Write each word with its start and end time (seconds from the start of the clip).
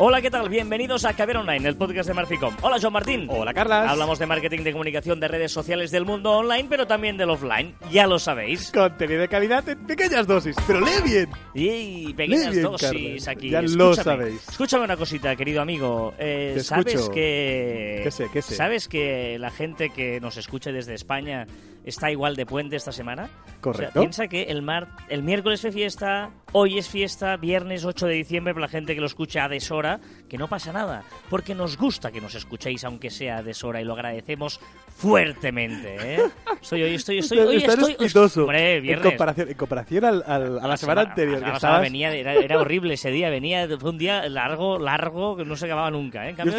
Hola, 0.00 0.22
¿qué 0.22 0.30
tal? 0.30 0.48
Bienvenidos 0.48 1.04
a 1.04 1.12
Caber 1.14 1.38
Online, 1.38 1.68
el 1.68 1.76
podcast 1.76 2.06
de 2.08 2.14
Marficom. 2.14 2.54
Hola, 2.62 2.76
John 2.80 2.92
Martín. 2.92 3.26
Hola, 3.28 3.52
Carlas. 3.52 3.90
Hablamos 3.90 4.20
de 4.20 4.26
marketing, 4.26 4.62
de 4.62 4.70
comunicación, 4.70 5.18
de 5.18 5.26
redes 5.26 5.50
sociales 5.50 5.90
del 5.90 6.04
mundo 6.04 6.30
online, 6.30 6.66
pero 6.70 6.86
también 6.86 7.16
del 7.16 7.30
offline. 7.30 7.74
Ya 7.90 8.06
lo 8.06 8.20
sabéis. 8.20 8.70
Contenido 8.70 9.22
de 9.22 9.28
calidad 9.28 9.68
en 9.68 9.84
pequeñas 9.88 10.28
dosis, 10.28 10.54
pero 10.68 10.80
lee 10.80 11.02
bien. 11.04 11.30
Y 11.52 12.14
pequeñas 12.14 12.52
bien, 12.52 12.62
dosis 12.62 13.26
aquí. 13.26 13.50
Ya 13.50 13.60
lo 13.60 13.92
sabéis. 13.94 14.48
Escúchame 14.48 14.84
una 14.84 14.96
cosita, 14.96 15.34
querido 15.34 15.60
amigo. 15.62 16.14
Eh, 16.16 16.52
Te 16.54 16.60
¿Sabes 16.62 16.94
escucho. 16.94 17.12
que... 17.12 18.00
¿Qué 18.04 18.10
sé, 18.12 18.26
qué 18.32 18.40
sé? 18.40 18.54
¿Sabes 18.54 18.86
que 18.86 19.36
la 19.40 19.50
gente 19.50 19.90
que 19.90 20.20
nos 20.20 20.36
escuche 20.36 20.70
desde 20.70 20.94
España 20.94 21.48
está 21.84 22.08
igual 22.12 22.36
de 22.36 22.46
puente 22.46 22.76
esta 22.76 22.92
semana? 22.92 23.28
Correcto. 23.60 23.90
O 23.90 23.92
sea, 23.94 24.00
piensa 24.02 24.28
que 24.28 24.42
el, 24.44 24.62
mar... 24.62 24.86
el 25.08 25.24
miércoles 25.24 25.60
fue 25.60 25.72
fiesta, 25.72 26.30
hoy 26.52 26.78
es 26.78 26.88
fiesta, 26.88 27.36
viernes 27.36 27.84
8 27.84 28.06
de 28.06 28.14
diciembre 28.14 28.54
para 28.54 28.66
la 28.66 28.70
gente 28.70 28.94
que 28.94 29.00
lo 29.00 29.06
escucha 29.06 29.44
a 29.44 29.48
deshora, 29.48 29.87
que 30.28 30.36
no 30.38 30.46
pasa 30.48 30.72
nada, 30.72 31.02
porque 31.30 31.54
nos 31.54 31.76
gusta 31.76 32.10
que 32.12 32.20
nos 32.20 32.34
escuchéis 32.34 32.84
aunque 32.84 33.08
sea 33.10 33.38
a 33.38 33.42
deshora 33.42 33.80
y 33.80 33.84
lo 33.84 33.94
agradecemos 33.94 34.60
fuertemente, 34.96 35.96
¿eh? 36.16 36.30
Estoy 36.60 36.82
hoy, 36.82 36.94
estoy, 36.96 37.18
estoy, 37.18 37.38
hoy 37.38 37.56
estoy... 37.56 37.92
exitoso. 37.92 38.42
Hombre, 38.42 38.76
en 38.92 39.00
comparación, 39.00 39.48
en 39.48 39.54
comparación 39.54 40.04
al- 40.04 40.24
al- 40.26 40.58
a 40.58 40.68
la, 40.68 40.76
semana 40.76 41.02
anterior, 41.02 41.38
la 41.40 41.46
que 41.46 41.52
pasada 41.52 41.56
estabas... 41.74 41.80
venía, 41.82 42.12
era, 42.14 42.34
era 42.34 42.58
horrible 42.60 42.94
ese 42.94 43.10
día, 43.10 43.30
venía, 43.30 43.66
fue 43.78 43.90
un 43.90 43.98
día 43.98 44.28
largo, 44.28 44.78
largo, 44.78 45.36
que 45.36 45.44
no 45.44 45.56
se 45.56 45.64
acababa 45.66 45.90
nunca, 45.90 46.26
¿eh? 46.26 46.30
En 46.30 46.36
cambio, 46.36 46.58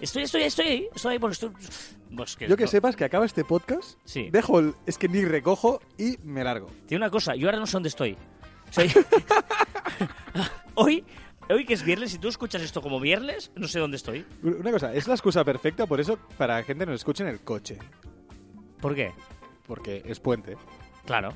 estoy, 0.00 0.22
estoy, 0.22 0.42
estoy 0.44 0.66
ahí, 0.66 0.88
estoy 0.94 1.18
porque 1.18 1.32
estoy... 1.34 1.50
pues 2.16 2.36
que 2.36 2.48
Yo 2.48 2.56
que 2.56 2.64
no- 2.64 2.70
sepas 2.70 2.96
que 2.96 3.04
acaba 3.04 3.26
este 3.26 3.44
podcast, 3.44 3.98
Sí. 4.04 4.28
dejo 4.30 4.60
el... 4.60 4.74
Es 4.86 4.96
que 4.96 5.08
ni 5.08 5.24
recojo 5.24 5.80
y 5.98 6.16
me 6.24 6.42
largo. 6.44 6.68
Tiene 6.86 7.04
una 7.04 7.10
cosa, 7.10 7.34
yo 7.34 7.48
ahora 7.48 7.58
no 7.58 7.66
sé 7.66 7.72
dónde 7.72 7.88
estoy. 7.90 8.16
Soy... 8.70 8.90
hoy, 10.74 11.04
hoy 11.52 11.64
que 11.64 11.74
es 11.74 11.82
viernes, 11.82 12.12
si 12.12 12.18
tú 12.18 12.28
escuchas 12.28 12.62
esto 12.62 12.80
como 12.80 13.00
viernes, 13.00 13.50
no 13.54 13.68
sé 13.68 13.78
dónde 13.78 13.96
estoy. 13.96 14.24
Una 14.42 14.70
cosa, 14.70 14.92
es 14.94 15.06
la 15.08 15.14
excusa 15.14 15.44
perfecta, 15.44 15.86
por 15.86 16.00
eso, 16.00 16.18
para 16.38 16.56
que 16.56 16.60
la 16.60 16.66
gente 16.66 16.86
nos 16.86 16.96
escuche 16.96 17.22
en 17.22 17.30
el 17.30 17.40
coche. 17.40 17.78
¿Por 18.80 18.94
qué? 18.94 19.12
Porque 19.66 20.02
es 20.04 20.20
puente. 20.20 20.56
Claro. 21.04 21.34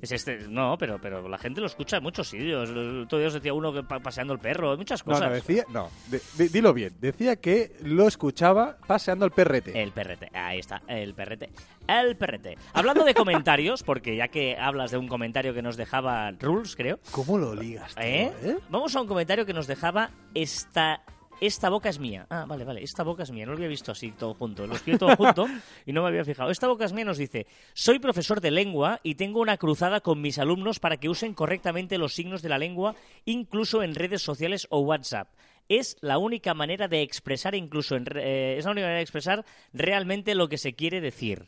Es 0.00 0.12
este, 0.12 0.46
no, 0.48 0.76
pero, 0.78 0.98
pero 1.00 1.28
la 1.28 1.36
gente 1.38 1.60
lo 1.60 1.66
escucha 1.66 1.98
en 1.98 2.02
muchos 2.02 2.28
sitios. 2.28 2.70
Todavía 3.08 3.28
os 3.28 3.34
decía 3.34 3.52
uno 3.52 3.72
que 3.72 3.82
pa- 3.82 4.00
paseando 4.00 4.32
el 4.32 4.38
perro, 4.38 4.76
muchas 4.76 5.04
No, 5.06 5.12
cosas. 5.12 5.28
no, 5.28 5.34
decía... 5.34 5.64
No, 5.68 5.90
de- 6.08 6.22
de- 6.38 6.48
dilo 6.48 6.72
bien. 6.72 6.94
Decía 7.00 7.36
que 7.36 7.76
lo 7.82 8.08
escuchaba 8.08 8.78
paseando 8.86 9.24
el 9.26 9.30
perrete. 9.30 9.80
El 9.82 9.92
perrete, 9.92 10.30
ahí 10.32 10.58
está, 10.58 10.82
el 10.88 11.12
perrete. 11.14 11.50
El 11.86 12.16
perrete. 12.16 12.56
Hablando 12.72 13.04
de 13.04 13.14
comentarios, 13.14 13.82
porque 13.82 14.16
ya 14.16 14.28
que 14.28 14.56
hablas 14.56 14.90
de 14.90 14.96
un 14.98 15.08
comentario 15.08 15.52
que 15.52 15.62
nos 15.62 15.76
dejaba 15.76 16.30
Rules, 16.32 16.76
creo, 16.76 16.98
¿Cómo 17.10 17.36
lo 17.36 17.54
ligas, 17.54 17.94
tío, 17.94 18.04
¿eh? 18.04 18.32
eh? 18.42 18.56
Vamos 18.70 18.94
a 18.96 19.00
un 19.02 19.06
comentario 19.06 19.44
que 19.44 19.52
nos 19.52 19.66
dejaba 19.66 20.10
esta... 20.34 21.02
Esta 21.40 21.70
boca 21.70 21.88
es 21.88 21.98
mía. 21.98 22.26
Ah, 22.28 22.44
vale, 22.46 22.64
vale. 22.64 22.82
Esta 22.82 23.02
boca 23.02 23.22
es 23.22 23.30
mía. 23.30 23.46
No 23.46 23.52
lo 23.52 23.56
había 23.58 23.68
visto 23.68 23.90
así 23.92 24.12
todo 24.12 24.34
junto. 24.34 24.66
Lo 24.66 24.74
escribí 24.74 24.98
todo 24.98 25.16
junto 25.16 25.46
y 25.86 25.92
no 25.92 26.02
me 26.02 26.08
había 26.08 26.24
fijado. 26.24 26.50
Esta 26.50 26.68
boca 26.68 26.84
es 26.84 26.92
mía 26.92 27.04
nos 27.06 27.18
dice: 27.18 27.46
Soy 27.72 27.98
profesor 27.98 28.40
de 28.40 28.50
lengua 28.50 29.00
y 29.02 29.14
tengo 29.14 29.40
una 29.40 29.56
cruzada 29.56 30.00
con 30.00 30.20
mis 30.20 30.38
alumnos 30.38 30.78
para 30.80 30.98
que 30.98 31.08
usen 31.08 31.32
correctamente 31.34 31.96
los 31.98 32.12
signos 32.14 32.42
de 32.42 32.50
la 32.50 32.58
lengua, 32.58 32.94
incluso 33.24 33.82
en 33.82 33.94
redes 33.94 34.22
sociales 34.22 34.66
o 34.70 34.80
WhatsApp. 34.80 35.28
Es 35.68 35.96
la 36.00 36.18
única 36.18 36.52
manera 36.52 36.88
de 36.88 37.00
expresar, 37.02 37.54
incluso 37.54 37.94
en, 37.96 38.04
re- 38.06 38.22
eh, 38.54 38.58
es 38.58 38.64
la 38.64 38.72
única 38.72 38.86
manera 38.86 38.96
de 38.98 39.02
expresar 39.02 39.44
realmente 39.72 40.34
lo 40.34 40.48
que 40.48 40.58
se 40.58 40.74
quiere 40.74 41.00
decir. 41.00 41.46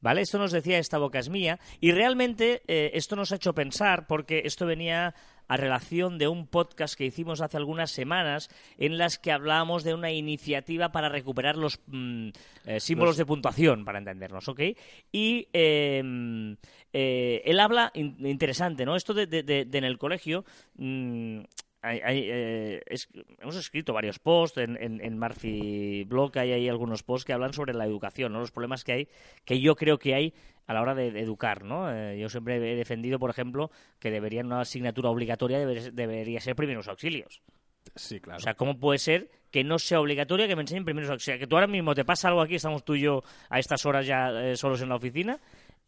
¿Vale? 0.00 0.20
Esto 0.20 0.38
nos 0.38 0.52
decía 0.52 0.78
esta 0.78 0.98
boca 0.98 1.18
es 1.18 1.28
mía 1.28 1.58
y 1.80 1.90
realmente 1.90 2.62
eh, 2.68 2.92
esto 2.94 3.16
nos 3.16 3.32
ha 3.32 3.36
hecho 3.36 3.52
pensar 3.54 4.06
porque 4.06 4.42
esto 4.44 4.64
venía 4.64 5.12
a 5.48 5.56
relación 5.56 6.18
de 6.18 6.28
un 6.28 6.46
podcast 6.46 6.94
que 6.96 7.06
hicimos 7.06 7.40
hace 7.40 7.56
algunas 7.56 7.90
semanas 7.90 8.48
en 8.76 8.96
las 8.96 9.18
que 9.18 9.32
hablábamos 9.32 9.82
de 9.82 9.94
una 9.94 10.12
iniciativa 10.12 10.92
para 10.92 11.08
recuperar 11.08 11.56
los 11.56 11.80
mm, 11.86 12.28
eh, 12.66 12.80
símbolos 12.80 13.16
de 13.16 13.26
puntuación, 13.26 13.84
para 13.84 13.98
entendernos, 13.98 14.46
¿ok? 14.46 14.60
Y 15.10 15.48
eh, 15.52 16.02
mm, 16.04 16.52
eh, 16.92 17.42
él 17.44 17.58
habla, 17.58 17.90
in- 17.94 18.24
interesante, 18.24 18.84
¿no? 18.84 18.94
Esto 18.94 19.14
de, 19.14 19.26
de- 19.26 19.42
de- 19.42 19.64
de 19.64 19.78
en 19.78 19.84
el 19.84 19.98
colegio... 19.98 20.44
mm, 20.76 21.40
hay- 21.88 22.00
hay, 22.04 22.28
eh, 22.30 22.82
es- 22.86 23.08
hemos 23.40 23.56
escrito 23.56 23.92
varios 23.92 24.18
posts 24.18 24.58
en, 24.58 24.76
en, 24.82 25.00
en 25.04 25.18
Marfi 25.18 26.04
Blog, 26.04 26.36
hay 26.38 26.52
ahí 26.52 26.68
algunos 26.68 27.02
posts 27.02 27.24
que 27.24 27.32
hablan 27.32 27.52
sobre 27.52 27.74
la 27.74 27.84
educación, 27.84 28.32
¿no? 28.32 28.40
los 28.40 28.50
problemas 28.52 28.84
que 28.84 28.92
hay, 28.92 29.08
que 29.44 29.60
yo 29.60 29.74
creo 29.74 29.98
que 29.98 30.14
hay 30.14 30.34
a 30.66 30.74
la 30.74 30.82
hora 30.82 30.94
de, 30.94 31.10
de 31.10 31.20
educar. 31.20 31.64
¿no? 31.64 31.90
Eh, 31.92 32.18
yo 32.18 32.28
siempre 32.28 32.56
he 32.56 32.76
defendido, 32.76 33.18
por 33.18 33.30
ejemplo, 33.30 33.70
que 33.98 34.10
debería 34.10 34.42
una 34.42 34.60
asignatura 34.60 35.10
obligatoria 35.10 35.58
deber- 35.58 35.92
debería 35.92 36.40
ser 36.40 36.54
primeros 36.54 36.88
auxilios. 36.88 37.42
Sí, 37.94 38.20
claro. 38.20 38.36
O 38.36 38.40
sea, 38.40 38.54
¿cómo 38.54 38.78
puede 38.78 38.98
ser 38.98 39.30
que 39.50 39.64
no 39.64 39.78
sea 39.78 39.98
obligatoria 40.00 40.46
que 40.46 40.54
me 40.54 40.60
enseñen 40.60 40.84
primeros 40.84 41.08
auxilios? 41.10 41.40
Que 41.40 41.46
tú 41.46 41.56
ahora 41.56 41.66
mismo 41.66 41.94
te 41.94 42.04
pasa 42.04 42.28
algo 42.28 42.42
aquí, 42.42 42.54
estamos 42.56 42.84
tú 42.84 42.94
y 42.94 43.00
yo 43.00 43.22
a 43.48 43.58
estas 43.58 43.86
horas 43.86 44.06
ya 44.06 44.28
eh, 44.30 44.56
solos 44.56 44.82
en 44.82 44.90
la 44.90 44.96
oficina, 44.96 45.38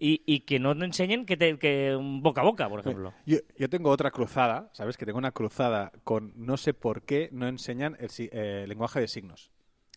y, 0.00 0.22
y 0.24 0.40
que 0.40 0.58
no 0.58 0.76
te 0.76 0.84
enseñen 0.84 1.26
que, 1.26 1.36
te, 1.36 1.58
que 1.58 1.96
boca 2.00 2.40
a 2.40 2.44
boca, 2.44 2.68
por 2.68 2.80
ejemplo. 2.80 3.12
Yo, 3.26 3.38
yo 3.56 3.68
tengo 3.68 3.90
otra 3.90 4.10
cruzada, 4.10 4.70
¿sabes? 4.72 4.96
Que 4.96 5.04
tengo 5.04 5.18
una 5.18 5.30
cruzada 5.30 5.92
con 6.02 6.32
no 6.34 6.56
sé 6.56 6.72
por 6.72 7.02
qué 7.02 7.28
no 7.32 7.46
enseñan 7.46 7.96
el, 8.00 8.08
eh, 8.18 8.64
lenguaje 8.66 8.98
de 8.98 9.06
signos. 9.06 9.50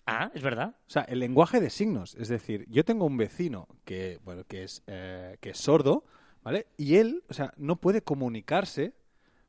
Ah, 0.06 0.30
es 0.36 0.44
verdad. 0.44 0.76
O 0.86 0.90
sea, 0.90 1.04
el 1.04 1.20
lenguaje 1.20 1.62
de 1.62 1.70
signos. 1.70 2.16
Es 2.16 2.28
decir, 2.28 2.66
yo 2.68 2.84
tengo 2.84 3.06
un 3.06 3.16
vecino 3.16 3.70
que, 3.86 4.20
bueno, 4.26 4.44
que 4.44 4.64
es, 4.64 4.84
eh, 4.88 5.38
que 5.40 5.52
es 5.52 5.58
sordo, 5.58 6.04
¿vale? 6.44 6.68
Y 6.76 6.98
él, 6.98 7.24
o 7.30 7.34
sea, 7.34 7.54
no 7.56 7.78
puede 7.78 8.02
comunicarse 8.02 8.94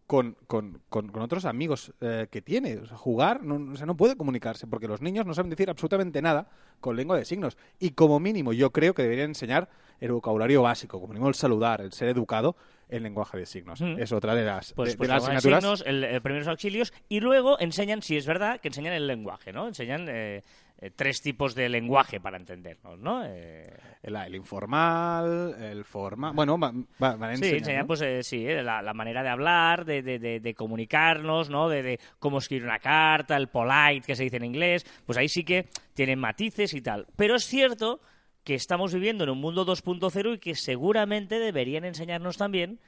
con, 0.07 0.37
con- 0.47 0.81
con- 0.89 1.09
con 1.09 1.23
otros 1.23 1.45
amigos 1.47 1.93
eh, 2.01 2.27
que 2.31 2.43
tiene. 2.43 2.77
O 2.77 2.87
sea, 2.87 2.97
jugar, 2.97 3.43
no, 3.43 3.73
o 3.73 3.77
sea, 3.77 3.87
no 3.87 3.97
puede 3.97 4.17
comunicarse 4.17 4.67
porque 4.67 4.87
los 4.89 5.01
niños 5.01 5.25
no 5.27 5.33
saben 5.35 5.51
decir 5.51 5.71
absolutamente 5.71 6.21
nada 6.21 6.49
con 6.81 6.97
lengua 6.97 7.17
de 7.17 7.25
signos. 7.25 7.57
Y 7.79 7.91
como 7.91 8.21
mínimo, 8.21 8.53
yo 8.53 8.71
creo 8.71 8.95
que 8.95 9.03
deberían 9.03 9.31
enseñar 9.31 9.69
el 10.01 10.13
vocabulario 10.13 10.61
básico, 10.63 11.01
como 11.01 11.13
mínimo 11.15 11.29
el 11.29 11.35
saludar, 11.35 11.81
el 11.81 11.93
ser 11.93 12.09
educado 12.09 12.57
en 12.91 13.03
lenguaje 13.03 13.39
de 13.39 13.47
signos. 13.47 13.81
Mm. 13.81 13.99
Es 13.99 14.13
otra 14.13 14.35
de 14.35 14.45
las, 14.45 14.73
Pues, 14.75 14.91
de, 14.93 14.97
pues 14.99 15.09
de 15.09 15.15
las 15.15 15.23
asignaturas. 15.23 15.63
signos, 15.63 15.85
el, 15.87 16.05
el 16.05 16.21
primeros 16.21 16.49
auxilios, 16.49 16.93
y 17.09 17.21
luego 17.21 17.59
enseñan, 17.59 18.03
si 18.03 18.17
es 18.17 18.27
verdad, 18.27 18.61
que 18.61 18.69
enseñan 18.69 18.93
el 18.93 19.07
lenguaje, 19.07 19.53
¿no? 19.53 19.67
Enseñan 19.67 20.07
eh, 20.11 20.43
eh, 20.81 20.91
tres 20.95 21.21
tipos 21.23 21.55
de 21.55 21.69
lenguaje 21.69 22.21
para 22.21 22.37
entendernos, 22.37 22.99
¿no? 22.99 23.25
Eh, 23.25 23.73
El, 24.03 24.17
el 24.17 24.35
informal, 24.35 25.55
el 25.61 25.85
formal. 25.85 26.33
Bueno, 26.35 26.59
va- 26.59 26.73
va- 27.03 27.17
sí, 27.37 27.45
enseñar, 27.59 27.87
pues 27.87 28.03
eh, 28.03 28.23
sí, 28.23 28.45
la, 28.45 28.83
la 28.83 28.93
manera 28.95 29.23
de 29.23 29.29
hablar, 29.31 29.85
de, 29.85 30.03
de- 30.03 30.19
de- 30.19 30.41
de 30.41 30.55
comunicarnos, 30.55 31.49
¿no? 31.49 31.69
De, 31.69 31.83
de 31.83 32.01
cómo 32.19 32.39
escribir 32.39 32.65
una 32.65 32.79
carta, 32.81 33.37
el 33.37 33.49
polite 33.49 34.07
que 34.07 34.15
se 34.17 34.25
dice 34.25 34.37
en 34.37 34.45
inglés, 34.45 34.85
pues 35.07 35.17
ahí 35.17 35.29
sí 35.29 35.45
que 35.45 35.69
tienen 35.95 36.19
matices 36.19 36.75
y 36.75 36.83
tal. 36.83 37.07
Pero 37.17 37.37
es 37.37 37.45
cierto 37.47 38.01
que 38.43 38.55
estamos 38.55 38.93
viviendo 38.93 39.25
en 39.25 39.31
un 39.31 39.41
mundo 39.41 39.65
2.0 39.65 40.35
y 40.35 40.39
que 40.39 40.55
seguramente 40.55 41.39
deberían 41.39 41.85
enseñarnos 41.87 42.37
también 42.37 42.79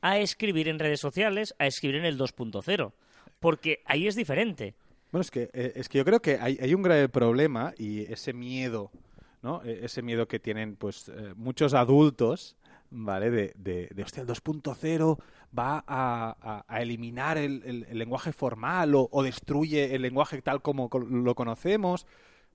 a 0.00 0.18
escribir 0.18 0.68
en 0.68 0.78
redes 0.78 1.00
sociales, 1.00 1.54
a 1.58 1.66
escribir 1.66 1.96
en 1.96 2.04
el 2.06 2.18
2.0, 2.18 2.92
porque 3.40 3.82
ahí 3.84 4.06
es 4.06 4.14
diferente. 4.16 4.74
Bueno, 5.14 5.20
es 5.22 5.30
que, 5.30 5.48
eh, 5.52 5.74
es 5.76 5.88
que 5.88 5.98
yo 5.98 6.04
creo 6.04 6.20
que 6.20 6.38
hay, 6.40 6.58
hay 6.60 6.74
un 6.74 6.82
grave 6.82 7.08
problema 7.08 7.72
y 7.78 8.00
ese 8.12 8.32
miedo, 8.32 8.90
¿no? 9.42 9.62
E- 9.62 9.84
ese 9.84 10.02
miedo 10.02 10.26
que 10.26 10.40
tienen 10.40 10.74
pues 10.74 11.08
eh, 11.08 11.34
muchos 11.36 11.72
adultos, 11.72 12.56
¿vale? 12.90 13.30
De, 13.30 13.52
de, 13.56 13.90
de, 13.94 14.02
hostia, 14.02 14.22
el 14.22 14.26
2.0 14.26 15.18
va 15.56 15.84
a, 15.86 16.36
a- 16.40 16.64
a 16.66 16.82
eliminar 16.82 17.38
el, 17.38 17.62
el- 17.64 17.96
lenguaje 17.96 18.32
formal 18.32 18.94
o, 18.96 19.22
destruye 19.22 19.94
el 19.94 20.02
lenguaje 20.02 20.42
tal 20.42 20.62
como 20.62 20.88
co- 20.90 20.98
lo 20.98 21.36
conocemos, 21.36 22.08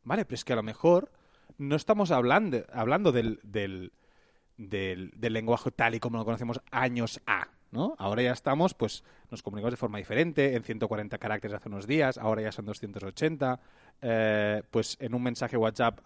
¿vale? 0.03 0.25
Pero 0.25 0.36
es 0.36 0.44
que 0.44 0.52
a 0.52 0.58
lo 0.58 0.64
mejor 0.64 1.09
no 1.58 1.78
estamos 1.78 2.12
hablando, 2.12 2.66
hablando 2.74 3.14
del, 3.14 3.40
del, 3.44 3.94
del 4.58 5.31
lenguaje 5.31 5.72
tal 5.72 5.96
y 5.96 6.02
como 6.02 6.18
lo 6.18 6.25
conocemos 6.25 6.59
años 6.72 7.22
A, 7.25 7.48
¿no? 7.71 7.95
Ahora 7.98 8.21
ya 8.24 8.31
estamos, 8.31 8.74
pues, 8.74 9.04
nos 9.31 9.42
comunicamos 9.44 9.74
de 9.74 9.77
forma 9.77 9.98
diferente, 9.98 10.56
en 10.56 10.63
140 10.63 11.18
caracteres 11.18 11.56
hace 11.57 11.69
unos 11.69 11.88
días, 11.88 12.18
ahora 12.18 12.42
ya 12.42 12.51
son 12.51 12.66
280, 12.66 13.60
eh, 14.01 14.63
pues 14.71 14.98
en 15.00 15.13
un 15.13 15.24
mensaje 15.24 15.57
WhatsApp 15.57 16.00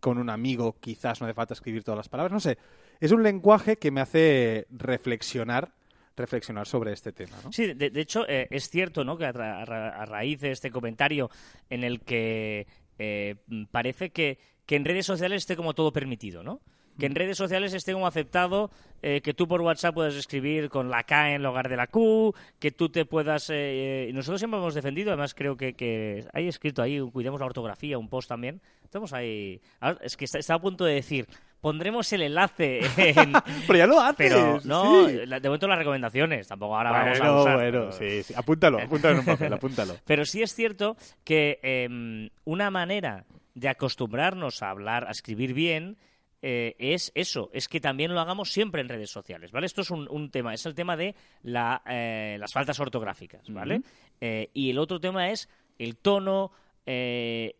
con 0.00 0.16
un 0.18 0.30
amigo 0.30 0.76
quizás 0.80 1.20
no 1.20 1.26
hace 1.26 1.34
falta 1.34 1.54
escribir 1.54 1.84
todas 1.84 1.98
las 1.98 2.08
palabras, 2.08 2.32
no 2.32 2.40
sé, 2.40 2.56
es 3.00 3.12
un 3.12 3.22
lenguaje 3.22 3.76
que 3.76 3.90
me 3.90 4.00
hace 4.00 4.66
reflexionar 4.70 5.72
reflexionar 6.14 6.66
sobre 6.66 6.92
este 6.92 7.10
tema, 7.12 7.36
¿no? 7.42 7.50
Sí, 7.52 7.72
de, 7.72 7.90
hecho, 7.98 8.28
eh, 8.28 8.46
es 8.50 8.68
cierto, 8.68 9.02
¿no? 9.02 9.16
Que 9.16 9.24
a, 9.24 9.32
ra- 9.32 9.62
a 9.62 9.64
ra- 9.64 9.88
a 10.02 10.04
raíz 10.04 10.40
de 10.40 10.50
este 10.50 10.70
comentario 10.70 11.30
en 11.70 11.84
el 11.84 12.00
que 12.02 12.66
eh, 12.98 13.36
parece 13.70 14.10
que, 14.10 14.38
que 14.66 14.76
en 14.76 14.84
redes 14.84 15.06
sociales 15.06 15.38
esté 15.42 15.56
como 15.56 15.72
todo 15.72 15.90
permitido, 15.90 16.42
¿no? 16.42 16.60
Que 16.98 17.06
en 17.06 17.14
redes 17.14 17.36
sociales 17.36 17.72
esté 17.72 17.92
como 17.92 18.06
aceptado 18.06 18.70
eh, 19.02 19.20
que 19.20 19.34
tú 19.34 19.48
por 19.48 19.60
WhatsApp 19.60 19.94
puedas 19.94 20.14
escribir 20.14 20.68
con 20.68 20.90
la 20.90 21.02
K 21.02 21.34
en 21.34 21.42
lugar 21.42 21.68
de 21.68 21.76
la 21.76 21.86
Q, 21.86 22.34
que 22.58 22.70
tú 22.70 22.88
te 22.88 23.04
puedas... 23.04 23.50
eh, 23.50 24.06
y 24.08 24.12
nosotros 24.12 24.40
siempre 24.40 24.60
hemos 24.60 24.74
defendido, 24.74 25.10
además 25.10 25.34
creo 25.34 25.56
que, 25.56 25.74
que 25.74 26.24
hay 26.32 26.48
escrito 26.48 26.82
ahí, 26.82 27.00
cuidemos 27.10 27.40
la 27.40 27.46
ortografía, 27.46 27.98
un 27.98 28.08
post 28.08 28.28
también. 28.28 28.60
Estamos 28.84 29.12
ahí... 29.12 29.60
ahora, 29.80 29.98
Es 30.02 30.16
que 30.16 30.24
está, 30.24 30.38
está 30.38 30.54
a 30.54 30.60
punto 30.60 30.84
de 30.84 30.94
decir, 30.94 31.26
pondremos 31.62 32.12
el 32.12 32.22
enlace 32.22 32.80
en... 32.96 33.32
Pero 33.66 33.78
ya 33.78 33.86
lo 33.86 34.00
haces. 34.00 34.32
Pero 34.32 34.60
no, 34.64 35.08
sí. 35.08 35.16
de 35.16 35.40
momento 35.44 35.66
las 35.66 35.78
recomendaciones, 35.78 36.46
tampoco 36.48 36.76
ahora 36.76 36.90
vamos 36.90 37.20
a 37.20 37.40
usar. 37.40 37.56
bueno, 37.56 37.92
sí, 37.92 38.22
sí. 38.22 38.34
Apúntalo, 38.36 38.80
apúntalo 38.80 39.14
en 39.14 39.20
un 39.20 39.24
papel, 39.24 39.52
apúntalo. 39.52 39.96
Pero 40.04 40.24
sí 40.24 40.42
es 40.42 40.54
cierto 40.54 40.96
que 41.24 41.58
em, 41.62 42.28
una 42.44 42.70
manera 42.70 43.24
de 43.54 43.68
acostumbrarnos 43.68 44.62
a 44.62 44.70
hablar, 44.70 45.06
a 45.08 45.12
escribir 45.12 45.54
bien, 45.54 45.96
eh, 46.42 46.74
es 46.78 47.12
eso, 47.14 47.50
es 47.52 47.68
que 47.68 47.80
también 47.80 48.12
lo 48.12 48.20
hagamos 48.20 48.52
siempre 48.52 48.80
en 48.82 48.88
redes 48.88 49.10
sociales, 49.10 49.52
¿vale? 49.52 49.66
Esto 49.66 49.80
es 49.82 49.90
un, 49.90 50.08
un 50.10 50.30
tema, 50.30 50.52
es 50.52 50.66
el 50.66 50.74
tema 50.74 50.96
de 50.96 51.14
la, 51.42 51.82
eh, 51.88 52.36
las 52.40 52.52
faltas 52.52 52.78
ortográficas, 52.80 53.48
¿vale? 53.48 53.80
Eh, 54.20 54.50
y 54.52 54.70
el 54.70 54.78
otro 54.78 54.98
tema 55.00 55.30
es 55.30 55.48
el 55.78 55.96
tono, 55.96 56.50
eh, 56.84 57.54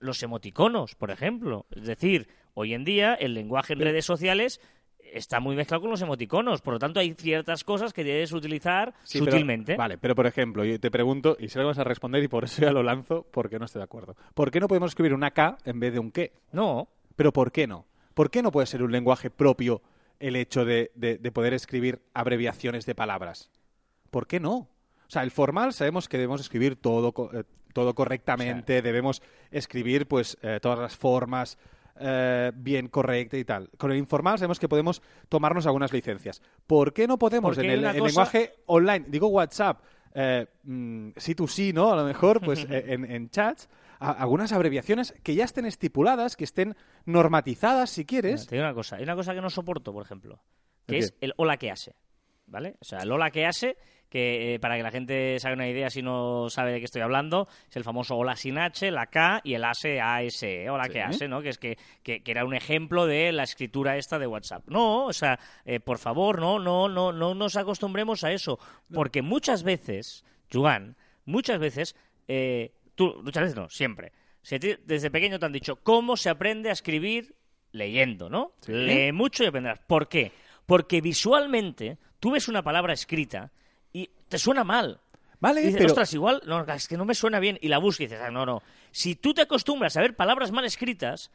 los 0.00 0.22
emoticonos, 0.22 0.94
por 0.94 1.10
ejemplo. 1.10 1.66
Es 1.70 1.84
decir, 1.86 2.28
hoy 2.54 2.74
en 2.74 2.84
día 2.84 3.14
el 3.14 3.34
lenguaje 3.34 3.74
en 3.74 3.78
Pero- 3.78 3.90
redes 3.90 4.04
sociales 4.06 4.60
está 5.12 5.38
muy 5.38 5.54
mezclado 5.54 5.82
con 5.82 5.90
los 5.90 6.02
emoticonos, 6.02 6.60
por 6.60 6.74
lo 6.74 6.78
tanto 6.80 6.98
hay 6.98 7.12
ciertas 7.14 7.62
cosas 7.62 7.92
que 7.92 8.02
debes 8.02 8.32
utilizar 8.32 8.94
Sí, 9.04 9.20
pero- 9.20 9.30
sutilmente. 9.32 9.76
vale, 9.76 9.96
pero 9.98 10.14
por 10.16 10.26
ejemplo, 10.26 10.64
yo 10.64 10.80
te 10.80 10.90
pregunto, 10.90 11.36
y 11.38 11.48
sé 11.48 11.60
que 11.60 11.64
vas 11.66 11.78
a 11.78 11.84
responder, 11.84 12.22
y 12.24 12.28
por 12.28 12.44
eso 12.44 12.62
ya 12.62 12.72
lo 12.72 12.82
lanzo, 12.82 13.24
porque 13.30 13.58
no 13.58 13.66
estoy 13.66 13.80
de 13.80 13.84
acuerdo. 13.84 14.16
¿Por 14.34 14.50
qué 14.50 14.58
no 14.60 14.66
podemos 14.66 14.90
escribir 14.90 15.14
una 15.14 15.30
K 15.30 15.56
en 15.66 15.78
vez 15.78 15.92
de 15.92 15.98
un 16.00 16.10
qué? 16.10 16.32
No, 16.52 16.88
Pero 17.16 17.32
¿por 17.32 17.52
qué 17.52 17.68
no? 17.68 17.86
¿Por 18.14 18.30
qué 18.30 18.42
no 18.42 18.50
puede 18.52 18.66
ser 18.66 18.82
un 18.82 18.92
lenguaje 18.92 19.30
propio 19.30 19.82
el 20.20 20.36
hecho 20.36 20.64
de, 20.64 20.90
de- 20.94 21.18
de 21.18 21.32
poder 21.32 21.52
escribir 21.54 22.00
abreviaciones 22.14 22.86
de 22.86 22.94
palabras? 22.94 23.50
¿Por 24.10 24.26
qué 24.26 24.40
no? 24.40 24.54
O 24.54 24.68
sea, 25.08 25.22
el 25.22 25.30
formal 25.30 25.72
sabemos 25.74 26.08
que 26.08 26.16
debemos 26.16 26.40
escribir 26.40 26.76
todo, 26.76 27.12
eh, 27.34 27.44
todo 27.72 27.94
correctamente, 27.94 28.80
debemos 28.82 29.22
escribir 29.50 30.06
pues 30.06 30.38
eh, 30.42 30.58
todas 30.62 30.78
las 30.78 30.96
formas 30.96 31.58
eh, 32.00 32.50
bien 32.54 32.88
correcta 32.88 33.36
y 33.36 33.44
tal. 33.44 33.68
Con 33.76 33.90
el 33.92 33.98
informal 33.98 34.38
sabemos 34.38 34.58
que 34.58 34.68
podemos 34.68 35.02
tomarnos 35.28 35.66
algunas 35.66 35.92
licencias. 35.92 36.40
¿Por 36.66 36.92
qué 36.92 37.06
no 37.06 37.18
podemos 37.18 37.58
en 37.58 37.70
el, 37.70 37.78
una 37.80 37.90
el 37.90 37.98
cosa- 37.98 38.06
lenguaje 38.06 38.54
online, 38.66 39.04
digo 39.08 39.28
WhatsApp, 39.28 39.80
mm, 40.62 41.10
sí 41.16 41.34
tú 41.34 41.46
sí, 41.48 41.72
¿no? 41.72 41.92
A 41.92 41.96
lo 41.96 42.04
mejor, 42.04 42.40
pues 42.40 42.64
en, 42.70 43.10
en 43.10 43.30
chats, 43.30 43.68
algunas 43.98 44.52
abreviaciones 44.52 45.14
que 45.22 45.34
ya 45.34 45.44
estén 45.44 45.66
estipuladas, 45.66 46.36
que 46.36 46.44
estén 46.44 46.76
normatizadas, 47.04 47.90
si 47.90 48.04
quieres. 48.04 48.46
Te 48.46 48.56
digo 48.56 48.66
una 48.66 48.74
cosa. 48.74 48.96
Hay 48.96 49.02
una 49.02 49.16
cosa 49.16 49.34
que 49.34 49.40
no 49.40 49.50
soporto, 49.50 49.92
por 49.92 50.04
ejemplo, 50.04 50.40
que 50.86 50.96
¿El 50.98 51.04
es 51.04 51.14
el 51.20 51.32
hola 51.36 51.56
que 51.56 51.70
hace. 51.70 51.94
¿Vale? 52.46 52.76
O 52.78 52.84
sea, 52.84 52.98
el 52.98 53.10
hola 53.10 53.30
que 53.30 53.46
hace, 53.46 53.78
que 54.10 54.54
eh, 54.54 54.60
para 54.60 54.76
que 54.76 54.82
la 54.82 54.90
gente 54.90 55.38
se 55.38 55.46
haga 55.48 55.54
una 55.56 55.66
idea 55.66 55.88
si 55.88 56.02
no 56.02 56.50
sabe 56.50 56.72
de 56.72 56.78
qué 56.80 56.84
estoy 56.84 57.00
hablando, 57.00 57.48
es 57.70 57.76
el 57.76 57.84
famoso 57.84 58.16
hola 58.16 58.36
sin 58.36 58.58
H, 58.58 58.90
la 58.90 59.06
K 59.06 59.40
y 59.44 59.54
el 59.54 59.64
ASE, 59.64 59.98
ASE, 59.98 60.68
hola 60.68 60.84
Sí. 60.84 60.90
que 60.92 61.00
hace, 61.02 61.26
¿no? 61.26 61.40
Que 61.40 61.48
es 61.48 61.56
que, 61.58 61.78
que, 62.02 62.22
que 62.22 62.30
era 62.30 62.44
un 62.44 62.52
ejemplo 62.54 63.06
de 63.06 63.32
la 63.32 63.44
escritura 63.44 63.96
esta 63.96 64.18
de 64.18 64.26
WhatsApp. 64.26 64.68
No, 64.68 65.06
o 65.06 65.12
sea, 65.14 65.38
eh, 65.64 65.80
por 65.80 65.96
favor, 65.96 66.38
no, 66.38 66.58
no, 66.58 66.86
no, 66.86 67.12
no 67.14 67.34
nos 67.34 67.56
acostumbremos 67.56 68.24
a 68.24 68.32
eso. 68.32 68.58
Porque 68.92 69.22
muchas 69.22 69.62
veces, 69.62 70.22
Juan, 70.52 70.98
muchas 71.24 71.58
veces, 71.58 71.96
eh, 72.28 72.74
tú, 72.94 73.20
muchas 73.22 73.42
veces 73.44 73.56
no, 73.56 73.68
siempre. 73.68 74.12
Si 74.42 74.58
ti 74.58 74.74
desde 74.84 75.10
pequeño 75.10 75.38
te 75.38 75.46
han 75.46 75.52
dicho 75.52 75.76
cómo 75.76 76.16
se 76.16 76.28
aprende 76.30 76.68
a 76.68 76.72
escribir 76.72 77.34
leyendo, 77.72 78.28
¿no? 78.28 78.52
Sí. 78.60 78.72
Lee 78.72 79.12
mucho 79.12 79.42
y 79.42 79.46
aprenderás. 79.46 79.80
¿Por 79.86 80.08
qué? 80.08 80.32
Porque 80.66 81.00
visualmente 81.00 81.98
tú 82.20 82.30
ves 82.32 82.48
una 82.48 82.62
palabra 82.62 82.92
escrita 82.92 83.52
y 83.92 84.10
te 84.28 84.38
suena 84.38 84.64
mal. 84.64 85.00
Vale, 85.40 85.60
Y 85.60 85.64
dices, 85.64 85.78
pero 85.78 85.88
ostras, 85.92 86.12
igual, 86.14 86.40
no, 86.46 86.64
es 86.64 86.88
que 86.88 86.96
no 86.96 87.04
me 87.04 87.14
suena 87.14 87.38
bien. 87.40 87.58
Y 87.60 87.68
la 87.68 87.78
buscas 87.78 88.00
y 88.00 88.04
dices, 88.04 88.20
ah, 88.22 88.30
no, 88.30 88.46
no. 88.46 88.62
Si 88.92 89.14
tú 89.16 89.34
te 89.34 89.42
acostumbras 89.42 89.96
a 89.96 90.00
ver 90.00 90.14
palabras 90.16 90.52
mal 90.52 90.64
escritas, 90.64 91.30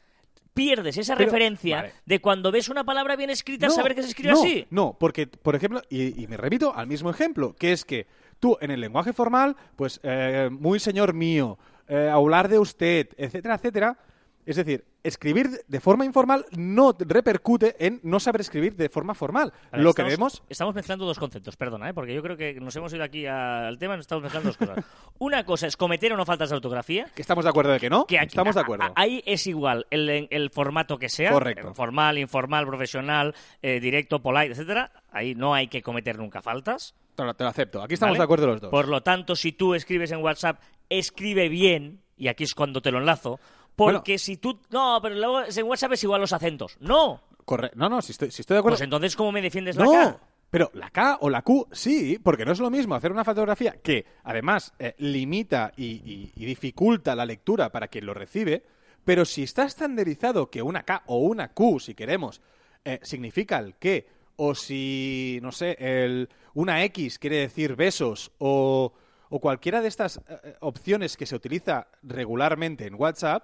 pierdes 0.53 0.97
esa 0.97 1.15
Pero- 1.15 1.27
referencia 1.29 1.75
vale. 1.77 1.93
de 2.05 2.19
cuando 2.21 2.51
ves 2.51 2.69
una 2.69 2.83
palabra 2.83 3.15
bien 3.15 3.29
escrita, 3.29 3.67
No, 3.67 3.73
saber 3.73 3.93
que 3.95 4.01
se 4.01 4.09
escribe 4.09 4.33
no, 4.33 4.39
así. 4.41 4.65
No, 4.71 4.97
porque, 4.99 5.27
por 5.27 5.55
ejemplo, 5.55 5.81
y, 5.89 6.23
y 6.23 6.27
me 6.27 6.37
repito 6.37 6.73
al 6.75 6.87
mismo 6.87 7.09
ejemplo, 7.11 7.53
que 7.53 7.71
es 7.71 7.85
que 7.85 8.07
tú 8.39 8.57
en 8.61 8.71
el 8.71 8.81
lenguaje 8.81 9.13
formal, 9.13 9.55
pues 9.75 9.99
eh, 10.03 10.49
muy 10.51 10.79
señor 10.79 11.13
mío, 11.13 11.57
eh, 11.87 12.09
hablar 12.11 12.47
de 12.49 12.59
usted, 12.59 13.09
etcétera, 13.17 13.55
etcétera. 13.55 13.97
Es 14.45 14.55
decir, 14.55 14.83
escribir 15.03 15.47
de 15.67 15.79
forma 15.79 16.05
informal 16.05 16.43
no 16.57 16.95
repercute 16.97 17.75
en 17.85 17.99
no 18.01 18.19
saber 18.19 18.41
escribir 18.41 18.75
de 18.75 18.89
forma 18.89 19.13
formal. 19.13 19.53
Ver, 19.71 19.81
Lo 19.81 19.93
que 19.93 20.01
debemos 20.01 20.41
Estamos 20.49 20.73
mezclando 20.73 21.05
dos 21.05 21.19
conceptos, 21.19 21.55
perdona, 21.55 21.87
¿eh? 21.89 21.93
porque 21.93 22.15
yo 22.15 22.23
creo 22.23 22.35
que 22.35 22.53
nos 22.59 22.75
hemos 22.75 22.91
ido 22.93 23.03
aquí 23.03 23.27
al 23.27 23.77
tema 23.77 23.93
y 23.93 23.97
nos 23.97 24.05
estamos 24.05 24.23
mezclando 24.23 24.49
dos 24.49 24.57
cosas. 24.57 24.83
Una 25.19 25.45
cosa 25.45 25.67
es 25.67 25.77
cometer 25.77 26.13
o 26.13 26.17
no 26.17 26.25
faltas 26.25 26.49
de 26.49 26.55
ortografía, 26.55 27.05
que 27.13 27.21
estamos 27.21 27.43
de 27.43 27.49
acuerdo 27.51 27.73
de 27.73 27.79
que 27.79 27.89
no, 27.91 28.05
que 28.07 28.17
aquí- 28.17 28.27
estamos 28.29 28.55
de 28.55 28.61
acuerdo. 28.61 28.85
a- 28.85 28.93
ahí 28.95 29.21
es 29.25 29.45
igual 29.45 29.85
el, 29.91 30.27
el 30.31 30.49
formato 30.49 30.97
que 30.97 31.09
sea, 31.09 31.31
Correcto. 31.31 31.75
formal, 31.75 32.17
informal, 32.17 32.65
profesional, 32.65 33.35
eh, 33.61 33.79
directo, 33.79 34.19
polite, 34.19 34.53
etcétera. 34.53 34.91
Ahí 35.11 35.35
no 35.35 35.53
hay 35.53 35.67
que 35.67 35.83
cometer 35.83 36.17
nunca 36.17 36.41
faltas. 36.41 36.95
Te 37.19 37.25
lo, 37.25 37.33
te 37.33 37.43
lo 37.43 37.49
acepto. 37.49 37.81
Aquí 37.81 37.93
estamos 37.95 38.13
¿vale? 38.13 38.19
de 38.19 38.23
acuerdo 38.23 38.47
los 38.47 38.61
dos. 38.61 38.71
Por 38.71 38.87
lo 38.87 39.01
tanto, 39.03 39.35
si 39.35 39.51
tú 39.51 39.73
escribes 39.75 40.11
en 40.11 40.23
WhatsApp, 40.23 40.61
escribe 40.89 41.49
bien, 41.49 42.01
y 42.17 42.27
aquí 42.27 42.43
es 42.43 42.53
cuando 42.53 42.81
te 42.81 42.91
lo 42.91 42.99
enlazo, 42.99 43.39
porque 43.75 44.17
si 44.17 44.37
tú... 44.37 44.59
No, 44.69 44.99
pero 45.01 45.15
luego 45.15 45.41
en 45.43 45.65
WhatsApp 45.65 45.93
es 45.93 46.03
igual 46.03 46.21
los 46.21 46.33
acentos. 46.33 46.77
¡No! 46.79 47.21
Corre- 47.45 47.71
No, 47.75 47.89
no, 47.89 48.01
si 48.01 48.11
estoy, 48.11 48.31
si 48.31 48.41
estoy 48.41 48.55
de 48.55 48.59
acuerdo. 48.59 48.75
Pues 48.75 48.83
entonces, 48.83 49.15
¿cómo 49.15 49.31
me 49.31 49.41
defiendes 49.41 49.75
no, 49.75 49.91
la 49.91 50.11
K? 50.13 50.19
pero 50.49 50.71
la 50.73 50.89
K 50.89 51.17
o 51.21 51.29
la 51.29 51.41
Q 51.43 51.67
sí, 51.71 52.19
porque 52.23 52.45
no 52.45 52.51
es 52.51 52.59
lo 52.59 52.69
mismo 52.69 52.95
hacer 52.95 53.11
una 53.11 53.23
fotografía 53.23 53.73
que 53.81 54.05
además 54.23 54.73
eh, 54.79 54.95
limita 54.97 55.71
y, 55.77 55.85
y- 55.85 56.31
y 56.35 56.45
dificulta 56.45 57.15
la 57.15 57.25
lectura 57.25 57.71
para 57.71 57.87
quien 57.87 58.05
lo 58.05 58.13
recibe, 58.13 58.63
pero 59.05 59.25
si 59.25 59.43
está 59.43 59.63
estandarizado 59.65 60.49
que 60.49 60.61
una 60.61 60.83
K 60.83 61.03
o 61.07 61.17
una 61.19 61.53
Q, 61.53 61.79
si 61.79 61.95
queremos, 61.95 62.41
eh, 62.85 62.99
significa 63.03 63.57
el 63.59 63.75
qué, 63.75 64.07
o 64.41 64.55
si, 64.55 65.37
no 65.41 65.51
sé, 65.51 65.75
el, 65.79 66.29
una 66.53 66.81
X 66.85 67.19
quiere 67.19 67.35
decir 67.37 67.75
besos, 67.75 68.31
o, 68.37 68.93
o 69.29 69.39
cualquiera 69.41 69.81
de 69.81 69.89
estas 69.89 70.17
eh, 70.17 70.21
eh, 70.43 70.55
opciones 70.61 71.17
que 71.17 71.25
se 71.25 71.35
utiliza 71.35 71.87
regularmente 72.03 72.87
en 72.87 72.95
WhatsApp, 72.95 73.43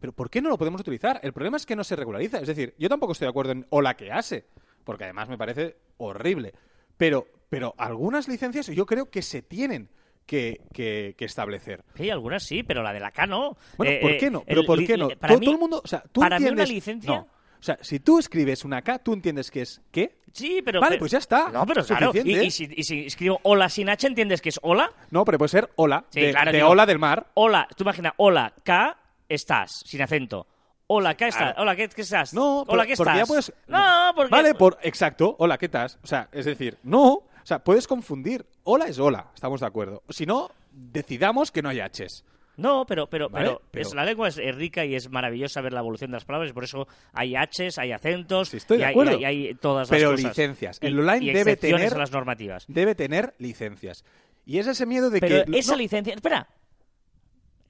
pero 0.00 0.12
¿por 0.12 0.28
qué 0.30 0.42
no 0.42 0.48
lo 0.48 0.58
podemos 0.58 0.80
utilizar? 0.80 1.20
El 1.22 1.32
problema 1.32 1.56
es 1.58 1.64
que 1.64 1.76
no 1.76 1.84
se 1.84 1.94
regulariza. 1.94 2.40
Es 2.40 2.48
decir, 2.48 2.74
yo 2.76 2.88
tampoco 2.88 3.12
estoy 3.12 3.26
de 3.26 3.30
acuerdo 3.30 3.52
en 3.52 3.66
hola 3.70 3.94
que 3.96 4.10
hace, 4.10 4.44
porque 4.82 5.04
además 5.04 5.28
me 5.28 5.38
parece 5.38 5.76
horrible. 5.98 6.52
Pero, 6.96 7.26
pero 7.48 7.74
algunas 7.78 8.26
licencias 8.26 8.66
yo 8.66 8.84
creo 8.84 9.10
que 9.10 9.22
se 9.22 9.42
tienen 9.42 9.88
que, 10.26 10.60
que- 10.72 11.14
que 11.16 11.24
establecer. 11.24 11.84
Sí, 11.94 12.10
algunas 12.10 12.42
sí, 12.42 12.64
pero 12.64 12.82
la 12.82 12.92
de 12.92 12.98
la 12.98 13.12
K 13.12 13.26
no. 13.28 13.56
Bueno, 13.76 13.92
Eh, 13.92 13.98
¿por 14.02 14.16
qué 14.18 14.28
no? 14.30 14.42
Pero 14.44 14.60
el 14.62 14.66
¿por 14.66 14.84
qué 14.84 14.96
no? 14.96 15.08
Para 15.10 15.28
todo, 15.34 15.38
mí, 15.38 15.46
todo 15.46 15.54
el 15.54 15.60
mundo, 15.60 15.80
o 15.84 15.86
sea, 15.86 16.02
tú 16.10 16.20
para 16.20 16.40
mí 16.40 16.48
una 16.48 16.64
licencia- 16.64 17.10
No. 17.10 17.28
O 17.62 17.64
sea, 17.64 17.78
si 17.80 18.00
tú 18.00 18.18
escribes 18.18 18.64
una 18.64 18.82
K, 18.82 18.98
tú 18.98 19.12
entiendes 19.12 19.48
que 19.48 19.62
es 19.62 19.80
¿qué? 19.92 20.16
Sí, 20.32 20.60
pero... 20.64 20.80
Vale, 20.80 20.94
pero- 20.94 20.98
pues 21.00 21.12
ya 21.12 21.18
está. 21.18 21.48
No, 21.48 21.64
pero 21.64 21.84
claro. 21.84 22.10
Y, 22.12 22.36
y 22.40 22.50
si, 22.50 22.68
y 22.74 22.82
si 22.82 23.06
escribo 23.06 23.38
hola 23.44 23.68
sin 23.68 23.88
H, 23.88 24.04
¿entiendes 24.04 24.40
que 24.42 24.48
es 24.48 24.58
hola? 24.62 24.90
No, 25.12 25.24
pero 25.24 25.38
puede 25.38 25.48
ser 25.50 25.70
hola, 25.76 26.04
Sí, 26.10 26.22
de, 26.22 26.30
claro, 26.32 26.50
de 26.50 26.58
digo- 26.58 26.70
ola 26.70 26.86
del 26.86 26.98
mar. 26.98 27.28
Hola, 27.34 27.68
tú 27.76 27.84
imagina, 27.84 28.14
hola, 28.16 28.52
K, 28.64 28.98
estás, 29.28 29.84
sin 29.86 30.02
acento. 30.02 30.48
Hola, 30.88 31.16
¿qué 31.16 31.28
estás? 31.28 31.54
Hola, 31.56 31.76
¿qué, 31.76 31.88
qué 31.88 32.02
estás? 32.02 32.34
No, 32.34 32.62
Hola, 32.62 32.66
por- 32.66 32.86
¿qué 32.86 32.92
estás? 32.94 33.16
ya 33.16 33.26
puedes... 33.26 33.52
No, 33.68 34.12
porque... 34.16 34.30
Vale, 34.32 34.54
por... 34.56 34.78
exacto. 34.82 35.36
Hola, 35.38 35.56
¿qué 35.56 35.68
tal? 35.68 35.88
O 36.02 36.06
sea, 36.08 36.28
es 36.32 36.44
decir, 36.44 36.78
no... 36.82 37.04
O 37.12 37.44
sea, 37.44 37.62
puedes 37.62 37.86
confundir. 37.86 38.44
Hola 38.64 38.86
es 38.86 38.98
hola, 38.98 39.30
estamos 39.34 39.60
de 39.60 39.66
acuerdo. 39.68 40.02
Si 40.08 40.26
no, 40.26 40.50
decidamos 40.72 41.52
que 41.52 41.62
no 41.62 41.68
hay 41.68 41.78
Hs. 41.80 42.24
No, 42.56 42.84
pero, 42.86 43.08
pero, 43.08 43.28
Vale, 43.30 43.46
pero, 43.46 43.62
pero- 43.70 43.88
es- 43.88 43.94
la 43.94 44.04
lengua 44.04 44.28
es, 44.28 44.38
es 44.38 44.54
rica 44.54 44.84
y 44.84 44.94
es 44.94 45.08
maravillosa 45.10 45.60
ver 45.62 45.72
la 45.72 45.80
evolución 45.80 46.10
de 46.10 46.16
las 46.16 46.24
palabras 46.24 46.50
y 46.50 46.52
por 46.54 46.64
eso 46.64 46.86
hay 47.12 47.34
Hs, 47.34 47.78
hay 47.78 47.92
acentos 47.92 48.50
Sí, 48.50 48.58
estoy 48.58 48.76
y 48.76 48.80
de 48.80 48.86
hay, 48.86 48.90
acuerdo. 48.92 49.18
y 49.18 49.24
hay- 49.24 49.36
y 49.42 49.46
hay 49.48 49.54
todas 49.54 49.88
Pero 49.88 50.12
las 50.12 50.20
cosas. 50.20 50.36
licencias. 50.36 50.78
El 50.82 50.98
online 51.00 51.24
y 51.24 51.32
debe 51.32 51.56
tener- 51.56 51.94
a 51.94 51.98
las 51.98 52.12
normativas. 52.12 52.64
Debe 52.68 52.94
tener 52.94 53.34
licencias. 53.38 54.04
Y 54.44 54.58
es 54.58 54.66
ese 54.66 54.86
miedo 54.86 55.08
de 55.10 55.20
Pero 55.20 55.44
que... 55.44 55.58
esa 55.58 55.72
no, 55.72 55.78
licencia... 55.78 56.12
Espera. 56.14 56.48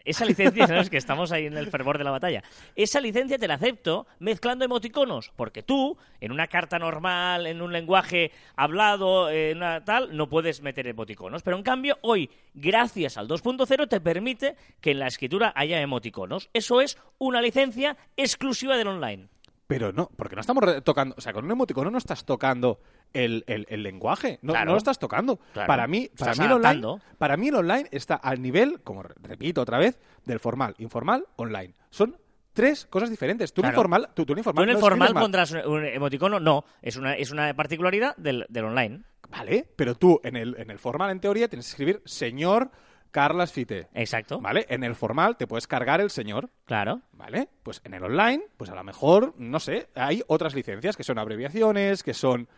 Esa 0.05 0.25
licencia, 0.25 0.67
¿sabes? 0.67 0.91
Que 0.91 0.97
estamos 0.97 1.33
ahí 1.33 1.47
en 1.47 1.57
el 1.57 1.69
fervor 1.69 1.99
de 1.99 2.05
la 2.05 2.11
batalla. 2.11 2.43
Esa 2.77 3.01
licencia 3.01 3.39
te 3.39 3.49
la 3.49 3.55
acepto 3.55 4.07
mezclando 4.19 4.65
emoticonos, 4.65 5.33
porque 5.37 5.63
tú, 5.63 5.97
en 6.21 6.33
una 6.33 6.49
carta 6.49 6.79
normal, 6.79 7.47
en 7.47 7.63
un 7.63 7.73
lenguaje 7.73 8.33
hablado, 8.57 9.31
en 9.31 9.59
una 9.59 9.85
tal, 9.85 10.17
no 10.17 10.29
puedes 10.29 10.63
meter 10.63 10.87
emoticonos. 10.87 11.43
Pero 11.43 11.57
en 11.57 11.63
cambio, 11.63 11.99
hoy, 12.03 12.31
gracias 12.55 13.17
al 13.17 13.29
2.0, 13.29 13.89
te 13.89 14.01
permite 14.01 14.57
que 14.81 14.93
en 14.93 14.99
la 14.99 15.07
escritura 15.07 15.53
haya 15.55 15.81
emoticonos. 15.81 16.51
Eso 16.53 16.81
es 16.81 16.99
una 17.19 17.41
licencia 17.41 17.97
exclusiva 18.17 18.77
del 18.77 18.89
online. 18.89 19.29
Pero 19.73 19.93
no, 19.93 20.11
porque 20.17 20.35
no 20.37 20.41
estamos 20.41 20.65
tocando... 20.85 21.15
O 21.19 21.21
sea, 21.21 21.33
con 21.33 21.45
un 21.45 21.51
emoticono 21.51 21.91
no 21.91 21.99
estás 21.99 22.25
tocando 22.25 22.81
el, 23.13 23.45
el- 23.47 23.67
el 23.69 23.83
lenguaje. 23.83 24.39
No, 24.43 24.53
Claro. 24.53 24.67
no 24.67 24.73
lo 24.73 24.79
estás 24.79 24.99
tocando. 24.99 25.39
Claro. 25.53 25.67
Para 25.67 25.87
mí, 25.87 26.09
para 26.19 26.33
Estás 26.33 26.39
mí, 26.39 26.47
el 26.47 26.53
online, 26.53 27.01
para 27.19 27.37
mí 27.37 27.49
el 27.49 27.55
online 27.57 27.89
está 27.93 28.15
al 28.17 28.41
nivel, 28.43 28.81
como 28.83 29.03
re- 29.03 29.15
repito 29.23 29.61
otra 29.63 29.79
vez, 29.79 29.99
del 30.25 30.41
formal, 30.41 30.75
informal, 30.79 31.27
online. 31.37 31.75
Son 31.91 32.17
tres 32.53 32.87
cosas 32.87 33.11
diferentes. 33.11 33.53
Tú 33.53 33.63
Claro. 33.63 33.75
informal... 33.75 34.09
Tú, 34.15 34.27
tú 34.27 34.35
informal 34.35 34.57
Tú 34.57 34.63
en 34.65 34.69
el 34.71 34.75
no 34.75 34.81
formal 34.81 35.15
mal. 35.15 35.23
pondrás 35.23 35.53
un 35.53 35.85
emoticono, 35.85 36.39
no. 36.41 36.65
Es 36.83 36.97
una, 36.97 37.15
es 37.15 37.31
una 37.31 37.55
particularidad 37.55 38.17
del, 38.17 38.47
del 38.49 38.65
online. 38.65 39.03
Vale, 39.31 39.67
pero 39.77 39.95
tú 39.95 40.21
en 40.25 40.37
el, 40.37 40.57
en 40.59 40.71
el 40.71 40.79
formal, 40.79 41.11
en 41.11 41.21
teoría, 41.21 41.49
tienes 41.49 41.67
que 41.67 41.71
escribir 41.71 42.03
señor 42.05 42.71
Carlas 43.13 43.53
Fite. 43.53 43.87
Exacto. 43.95 44.41
¿Vale? 44.41 44.67
En 44.69 44.83
el 44.83 44.95
formal 44.97 45.37
te 45.37 45.47
puedes 45.47 45.67
cargar 45.69 46.01
el 46.01 46.11
señor. 46.11 46.51
Claro. 46.65 47.03
¿Vale? 47.13 47.49
Pues 47.63 47.81
en 47.85 47.95
el 47.95 48.03
online, 48.03 48.43
pues 48.57 48.71
a 48.71 48.75
lo 48.75 48.83
mejor, 48.83 49.35
no 49.39 49.61
sé, 49.61 49.89
hay 49.95 50.23
otras 50.27 50.55
licencias 50.55 50.97
que 50.97 51.05
son 51.05 51.19
abreviaciones, 51.19 52.03
que 52.03 52.15
son, 52.15 52.49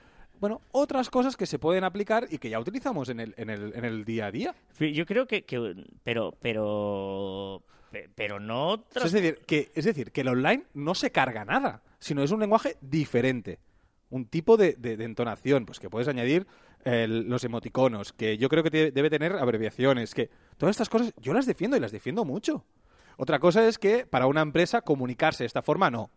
bueno, 0.40 0.60
otras 0.72 1.10
cosas 1.10 1.36
que 1.36 1.46
se 1.46 1.58
pueden 1.58 1.84
aplicar 1.84 2.26
y 2.30 2.38
que 2.38 2.48
ya 2.50 2.58
utilizamos 2.60 3.08
en 3.08 3.20
el, 3.20 3.34
en 3.36 3.50
el, 3.50 3.72
en 3.74 3.84
el 3.84 4.04
día 4.04 4.26
a 4.26 4.30
día. 4.30 4.54
Yo 4.78 5.04
creo 5.06 5.26
que, 5.26 5.42
que- 5.44 5.74
pero, 6.04 6.34
pero, 6.40 7.62
pe- 7.90 8.08
pero 8.14 8.38
no. 8.40 8.84
tras- 8.84 9.06
Es 9.06 9.12
decir, 9.12 9.40
que, 9.46 9.70
es 9.74 9.84
decir, 9.84 10.12
que 10.12 10.20
el 10.22 10.28
online 10.28 10.64
no 10.74 10.94
se 10.94 11.10
carga 11.10 11.44
nada, 11.44 11.82
sino 11.98 12.22
es 12.22 12.30
un 12.30 12.40
lenguaje 12.40 12.76
diferente. 12.80 13.58
Un 14.10 14.26
tipo 14.26 14.56
de, 14.56 14.74
de- 14.74 14.96
de 14.96 15.04
entonación, 15.04 15.66
pues 15.66 15.80
que 15.80 15.90
puedes 15.90 16.06
añadir 16.08 16.46
los 16.86 17.42
emoticonos, 17.44 18.12
que 18.12 18.36
yo 18.36 18.50
creo 18.50 18.62
que 18.62 18.70
te- 18.70 18.90
debe 18.90 19.08
tener 19.08 19.32
abreviaciones, 19.36 20.12
que 20.14 20.28
todas 20.56 20.74
estas 20.74 20.88
cosas 20.88 21.12
yo 21.20 21.32
las 21.32 21.46
defiendo 21.46 21.76
y 21.76 21.80
las 21.80 21.92
defiendo 21.92 22.24
mucho. 22.24 22.64
Otra 23.16 23.38
cosa 23.38 23.66
es 23.68 23.78
que 23.78 24.06
para 24.06 24.26
una 24.26 24.42
empresa 24.42 24.80
comunicarse 24.82 25.44
de 25.44 25.46
esta 25.46 25.62
forma 25.62 25.90
no. 25.90 26.10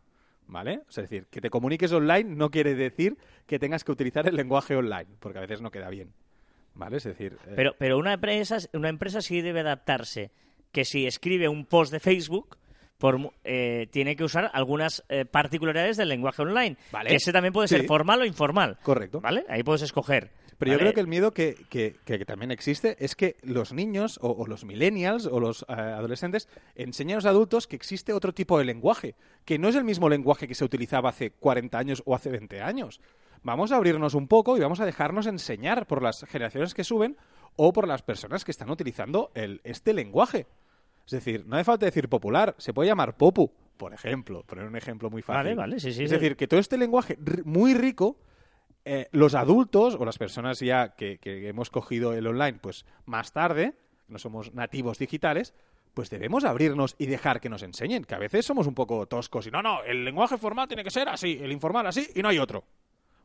¿Vale? 0.50 0.82
Es 0.90 0.96
decir, 0.96 1.26
que 1.30 1.42
te 1.42 1.50
comuniques 1.50 1.92
online 1.92 2.24
no 2.36 2.50
quiere 2.50 2.74
decir 2.74 3.18
que 3.46 3.60
tengas 3.60 3.84
que 3.84 3.92
utilizar 3.92 4.28
el 4.30 4.36
lenguaje 4.38 4.78
online, 4.78 5.08
porque 5.20 5.40
a 5.40 5.42
veces 5.42 5.62
no 5.62 5.72
queda 5.72 5.90
bien. 5.90 6.14
¿Vale? 6.74 6.98
Es 6.98 7.04
decir, 7.04 7.38
eh, 7.48 7.54
Pero, 7.56 7.76
pero 7.78 7.98
una 7.98 8.14
empresa, 8.14 8.58
una 8.74 8.88
empresa 8.88 9.20
sí 9.22 9.42
debe 9.42 9.60
adaptarse. 9.60 10.32
Que 10.72 10.86
si 10.86 11.06
escribe 11.06 11.50
un 11.50 11.66
post 11.66 11.92
de 11.92 12.00
Facebook, 12.00 12.58
por, 12.98 13.34
eh, 13.44 13.88
tiene 13.92 14.16
que 14.16 14.24
usar 14.24 14.50
algunas 14.54 15.04
eh, 15.10 15.26
particularidades 15.26 15.98
del 15.98 16.08
lenguaje 16.10 16.42
online. 16.44 16.78
Vale. 16.94 17.10
Que 17.10 17.16
ese 17.18 17.34
también 17.34 17.52
puede 17.54 17.68
Sí. 17.68 17.76
ser 17.76 17.86
formal 17.86 18.22
o 18.22 18.26
informal. 18.26 18.78
Correcto. 18.84 19.20
¿Vale? 19.20 19.44
Ahí 19.50 19.64
puedes 19.64 19.82
escoger. 19.82 20.32
Pero 20.58 20.72
yo 20.72 20.80
creo 20.80 20.94
que 20.94 21.00
el 21.00 21.08
miedo 21.08 21.32
que, 21.32 21.56
que- 21.70 21.96
que 22.06 22.26
también 22.26 22.50
existe 22.52 22.96
es 23.04 23.16
que 23.16 23.36
los 23.44 23.74
niños 23.74 24.18
o, 24.22 24.32
o 24.32 24.48
los 24.48 24.66
millennials 24.66 25.26
o 25.28 25.40
los 25.40 25.64
eh, 25.70 25.74
adolescentes 25.74 26.50
enseñan 26.76 27.16
a 27.16 27.18
los 27.18 27.26
adultos 27.26 27.68
que 27.68 27.76
existe 27.76 28.12
otro 28.14 28.34
tipo 28.34 28.58
de 28.58 28.66
lenguaje, 28.66 29.16
que 29.46 29.60
no 29.60 29.70
es 29.70 29.76
el 29.76 29.84
mismo 29.84 30.10
lenguaje 30.10 30.48
que 30.48 30.56
se 30.56 30.66
utilizaba 30.66 31.10
hace 31.10 31.30
40 31.32 31.78
años 31.78 32.02
o 32.06 32.16
hace 32.16 32.32
20 32.32 32.62
años. 32.62 33.00
Vamos 33.44 33.72
a 33.72 33.76
abrirnos 33.76 34.16
un 34.16 34.28
poco 34.28 34.58
y 34.58 34.60
vamos 34.60 34.80
a 34.80 34.86
dejarnos 34.86 35.28
enseñar 35.28 35.86
por 35.86 36.02
las 36.02 36.26
generaciones 36.26 36.74
que 36.74 36.84
suben 36.84 37.18
o 37.56 37.72
por 37.72 37.88
las 37.88 38.02
personas 38.02 38.44
que 38.44 38.52
están 38.52 38.70
utilizando 38.72 39.32
el, 39.36 39.62
este 39.64 39.94
lenguaje. 39.94 40.48
Es 41.06 41.12
decir, 41.12 41.46
no 41.46 41.56
hace 41.56 41.64
falta 41.66 41.86
decir 41.86 42.10
popular, 42.10 42.56
se 42.58 42.74
puede 42.74 42.90
llamar 42.90 43.16
popu, 43.16 43.52
por 43.78 43.94
ejemplo, 43.94 44.44
poner 44.44 44.66
un 44.66 44.76
ejemplo 44.76 45.10
muy 45.12 45.22
fácil. 45.22 45.38
Vale, 45.44 45.56
vale, 45.56 45.80
sí, 45.80 45.94
sí, 45.94 46.04
Es 46.04 46.10
sí. 46.10 46.16
decir, 46.16 46.36
que 46.36 46.48
todo 46.48 46.60
este 46.60 46.78
lenguaje 46.80 47.18
muy 47.46 47.76
rico 47.76 48.18
eh, 48.88 49.10
los 49.12 49.36
adultos 49.36 49.96
o 50.00 50.06
las 50.06 50.18
personas 50.18 50.60
ya 50.60 50.96
que, 50.96 51.18
que 51.18 51.48
hemos 51.48 51.70
cogido 51.70 52.14
el 52.14 52.26
online 52.26 52.60
pues 52.62 52.86
más 53.06 53.34
tarde, 53.34 53.74
no 54.08 54.18
somos 54.18 54.54
nativos 54.54 54.98
digitales, 54.98 55.54
pues 55.94 56.10
debemos 56.10 56.44
abrirnos 56.44 56.96
y 56.98 57.08
dejar 57.08 57.42
que 57.42 57.50
nos 57.50 57.64
enseñen, 57.64 58.06
que 58.06 58.16
a 58.16 58.20
veces 58.20 58.46
somos 58.46 58.68
un 58.68 58.76
poco 58.76 59.08
toscos 59.08 59.48
y 59.48 59.52
no, 59.52 59.62
no, 59.62 59.84
el 59.84 60.06
lenguaje 60.06 60.38
formal 60.38 60.68
tiene 60.68 60.84
que 60.84 60.92
ser 60.92 61.10
así, 61.10 61.40
el 61.42 61.52
informal 61.52 61.88
así 61.88 62.08
y 62.16 62.22
no 62.22 62.30
hay 62.30 62.38
otro. 62.38 62.64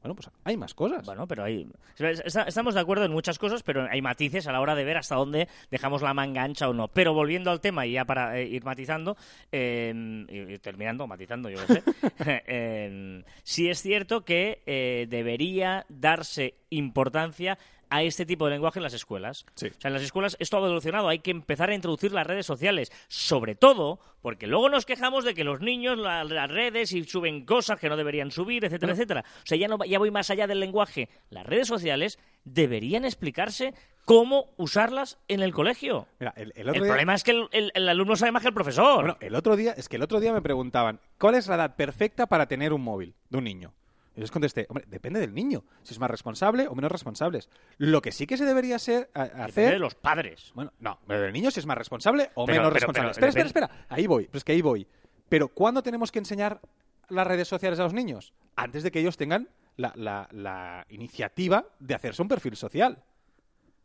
Bueno, 0.03 0.17
pues 0.17 0.31
hay 0.45 0.57
más 0.57 0.75
cosas. 0.75 1.05
Bueno, 1.07 1.27
pero 1.27 1.45
hay... 1.45 1.67
Estamos 1.99 2.75
de 2.75 2.81
acuerdo 2.81 3.05
en 3.05 3.13
muchas 3.13 3.39
cosas, 3.39 3.63
pero 3.63 3.87
hay 3.89 4.03
matices 4.03 4.47
a 4.49 4.53
la 4.53 4.61
hora 4.61 4.75
de 4.75 4.85
ver 4.85 4.97
hasta 4.97 5.15
dónde 5.15 5.49
dejamos 5.71 6.03
la 6.03 6.13
manga 6.13 6.43
ancha 6.43 6.69
o 6.69 6.73
no. 6.73 6.89
Pero 6.89 7.15
volviendo 7.15 7.51
al 7.51 7.61
tema 7.61 7.87
y 7.87 7.93
ya 7.93 8.05
para 8.05 8.39
eh, 8.39 8.47
ir 8.47 8.65
matizando, 8.65 9.17
eh, 9.53 9.93
y, 10.29 10.55
y 10.55 10.59
terminando, 10.59 11.07
matizando, 11.07 11.49
yo 11.49 11.59
qué 11.67 11.75
sé, 11.75 11.83
eh, 12.47 13.23
sí 13.45 13.69
es 13.69 13.81
cierto 13.81 14.25
que 14.25 14.63
eh, 14.67 15.07
debería 15.09 15.87
darse 15.89 16.55
importancia 16.71 17.59
a 17.95 18.03
este 18.03 18.25
tipo 18.27 18.47
de 18.47 18.53
lenguaje 18.53 18.79
en 18.79 18.83
las 18.85 18.95
escuelas. 18.95 19.45
Sí. 19.55 19.67
O 19.69 19.81
sea, 19.81 19.89
en 19.89 19.95
las 19.95 20.03
escuelas 20.03 20.37
esto 20.41 20.57
ha 20.57 20.61
evolucionado, 20.61 21.09
hay 21.09 21.19
que 21.19 21.31
empezar 21.31 21.71
a 21.71 21.75
introducir 21.75 22.13
las 22.13 22.27
redes 22.27 22.47
sociales, 22.47 22.91
sobre 23.09 23.55
todo 23.55 24.01
porque 24.23 24.47
luego 24.47 24.69
nos 24.69 24.87
quejamos 24.87 25.25
de 25.25 25.35
que 25.35 25.45
los 25.45 25.61
niños 25.61 25.99
la- 25.99 26.25
las 26.25 26.51
redes 26.51 26.93
y 26.93 27.05
suben 27.05 27.45
cosas 27.45 27.79
que 27.79 27.89
no 27.89 27.97
deberían 27.97 28.31
subir, 28.31 28.65
etcétera, 28.65 28.93
etcétera. 28.93 29.25
O 29.43 29.47
sea, 29.47 29.59
ya 29.59 29.69
no 29.69 29.79
ya 29.85 29.99
voy 29.99 30.11
más 30.11 30.31
allá 30.31 30.47
del 30.47 30.61
lenguaje. 30.61 31.09
Las 31.31 31.45
redes 31.47 31.69
sociales 31.69 32.19
deberían 32.45 33.05
explicarse 33.05 33.75
cómo 34.05 34.47
usarlas 34.57 35.19
en 35.29 35.41
el 35.43 35.53
colegio. 35.53 36.07
Mira, 36.19 36.33
el, 36.37 36.53
el 36.57 36.63
El, 36.63 36.69
otro 36.71 36.83
día, 36.83 36.91
problema 36.93 37.15
es 37.15 37.23
que 37.25 37.31
el, 37.33 37.49
el- 37.53 37.73
el 37.75 37.89
alumno 37.89 38.17
sabe 38.17 38.33
más 38.33 38.43
que 38.43 38.49
el 38.49 38.55
profesor. 38.55 38.97
bueno, 39.05 39.17
el 39.21 39.35
otro 39.35 39.55
día, 39.57 39.73
es 39.77 39.89
que 39.89 39.97
el 39.97 40.03
otro 40.03 40.19
día 40.19 40.33
me 40.33 40.43
preguntaban, 40.43 40.99
¿cuál 41.19 41.35
es 41.35 41.47
la 41.47 41.55
edad 41.57 41.77
perfecta 41.77 42.27
para 42.27 42.47
tener 42.47 42.73
un 42.73 42.83
móvil 42.83 43.15
de 43.29 43.39
un 43.39 43.45
niño? 43.45 43.75
Y 44.15 44.21
les 44.21 44.31
contesté, 44.31 44.67
hombre, 44.69 44.85
depende 44.89 45.21
del 45.21 45.33
niño, 45.33 45.65
si 45.83 45.95
es 45.95 45.99
más 45.99 46.11
responsable 46.11 46.69
o 46.69 46.75
menos 46.75 46.93
responsables. 46.93 47.49
Lo 47.79 48.03
que 48.03 48.13
sí 48.13 48.27
que 48.27 48.37
se 48.37 48.45
debería 48.45 48.79
ser, 48.79 49.11
a- 49.15 49.25
Depende 49.25 49.45
hacer 49.45 49.73
de 49.73 49.79
los 49.79 49.95
padres. 49.95 50.53
Bueno, 50.55 50.73
no, 50.81 50.99
pero 51.07 51.23
del 51.23 51.33
niño 51.33 51.51
si 51.51 51.61
es 51.61 51.67
más 51.67 51.79
responsable 51.79 52.31
o 52.35 52.45
Pero- 52.45 52.59
menos 52.61 52.73
pero- 52.75 52.75
responsable. 52.75 53.13
pero 53.15 53.27
espera, 53.29 53.29
espera, 53.49 53.67
depende- 53.67 53.75
espera. 53.77 53.95
Ahí 53.97 54.07
voy, 54.07 54.25
pero 54.27 54.39
es 54.39 54.45
que 54.45 54.53
ahí 54.53 54.61
voy. 54.63 54.87
Pero 55.29 55.49
¿cuándo 55.49 55.83
tenemos 55.83 56.13
que 56.13 56.19
enseñar 56.19 56.61
las 57.09 57.27
redes 57.27 57.49
sociales 57.49 57.79
a 57.81 57.85
los 57.85 57.95
niños? 57.95 58.35
Antes 58.55 58.83
de 58.83 58.91
que 58.91 59.01
ellos 59.01 59.17
tengan 59.17 59.49
la, 59.77 59.93
la- 59.97 60.29
la 60.33 60.85
iniciativa 60.91 61.65
de 61.81 61.95
hacerse 61.95 62.21
un 62.21 62.29
perfil 62.29 62.55
social. 62.57 63.03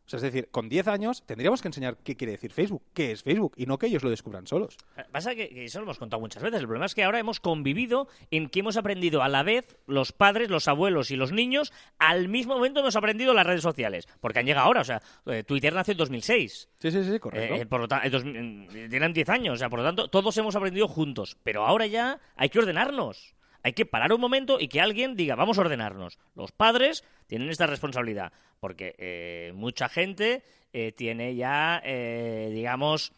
O 0.07 0.09
sea, 0.09 0.17
es 0.17 0.23
decir, 0.23 0.47
con 0.51 0.69
10 0.69 0.87
años 0.87 1.23
tendríamos 1.25 1.61
que 1.61 1.67
enseñar 1.67 1.97
qué 1.97 2.15
quiere 2.15 2.31
decir 2.31 2.53
Facebook, 2.53 2.81
qué 2.93 3.11
es 3.11 3.23
Facebook, 3.23 3.53
y 3.57 3.65
no 3.65 3.77
que 3.77 3.87
ellos 3.87 4.03
lo 4.03 4.09
descubran 4.09 4.47
solos. 4.47 4.77
Pasa 5.11 5.35
que, 5.35 5.49
que 5.49 5.65
eso 5.65 5.79
lo 5.79 5.83
hemos 5.83 5.99
contado 5.99 6.21
muchas 6.21 6.41
veces. 6.41 6.61
El 6.61 6.65
problema 6.65 6.85
es 6.85 6.95
que 6.95 7.03
ahora 7.03 7.19
hemos 7.19 7.41
convivido 7.41 8.07
en 8.31 8.47
que 8.47 8.61
hemos 8.61 8.77
aprendido 8.77 9.21
a 9.21 9.27
la 9.27 9.43
vez, 9.43 9.77
los 9.85 10.13
padres, 10.13 10.49
los 10.49 10.69
abuelos 10.69 11.11
y 11.11 11.17
los 11.17 11.33
niños, 11.33 11.73
al 11.99 12.29
mismo 12.29 12.55
momento 12.55 12.79
hemos 12.79 12.95
aprendido 12.95 13.33
las 13.33 13.45
redes 13.45 13.61
sociales. 13.63 14.07
Porque 14.21 14.39
han 14.39 14.45
llegado 14.45 14.65
ahora. 14.67 14.79
O 14.81 14.85
sea, 14.85 15.01
eh, 15.25 15.43
Twitter 15.43 15.73
nació 15.73 15.91
en 15.91 15.97
2006. 15.97 16.69
Sí, 16.79 16.91
sí, 16.91 17.03
sí, 17.03 17.19
correcto. 17.19 17.55
Eh, 17.55 17.65
por 17.65 17.81
lo 17.81 17.87
ta- 17.89 18.01
eh, 18.05 18.09
dos- 18.09 18.23
eh, 18.25 18.87
tienen 18.89 19.11
10 19.11 19.27
años, 19.27 19.55
o 19.55 19.57
sea, 19.57 19.69
por 19.69 19.79
lo 19.79 19.85
tanto, 19.85 20.07
todos 20.07 20.37
hemos 20.37 20.55
aprendido 20.55 20.87
juntos. 20.87 21.37
Pero 21.43 21.65
ahora 21.65 21.85
ya 21.85 22.19
hay 22.37 22.47
que 22.47 22.59
ordenarnos. 22.59 23.35
Hay 23.67 23.73
que 23.73 23.85
parar 23.85 24.13
un 24.13 24.21
momento 24.21 24.61
y 24.61 24.69
que 24.69 24.79
alguien 24.79 25.17
diga, 25.17 25.35
vamos 25.35 25.57
a 25.57 25.61
ordenarnos. 25.61 26.17
Los 26.35 26.53
padres 26.53 27.03
tienen 27.27 27.49
esta 27.49 27.67
responsabilidad, 27.67 28.31
porque 28.61 28.95
eh, 28.97 29.51
mucha 29.55 29.89
gente 29.89 30.41
eh, 30.71 30.93
tiene 30.93 31.35
ya, 31.35 31.81
eh, 31.83 32.49
digamos, 32.53 33.11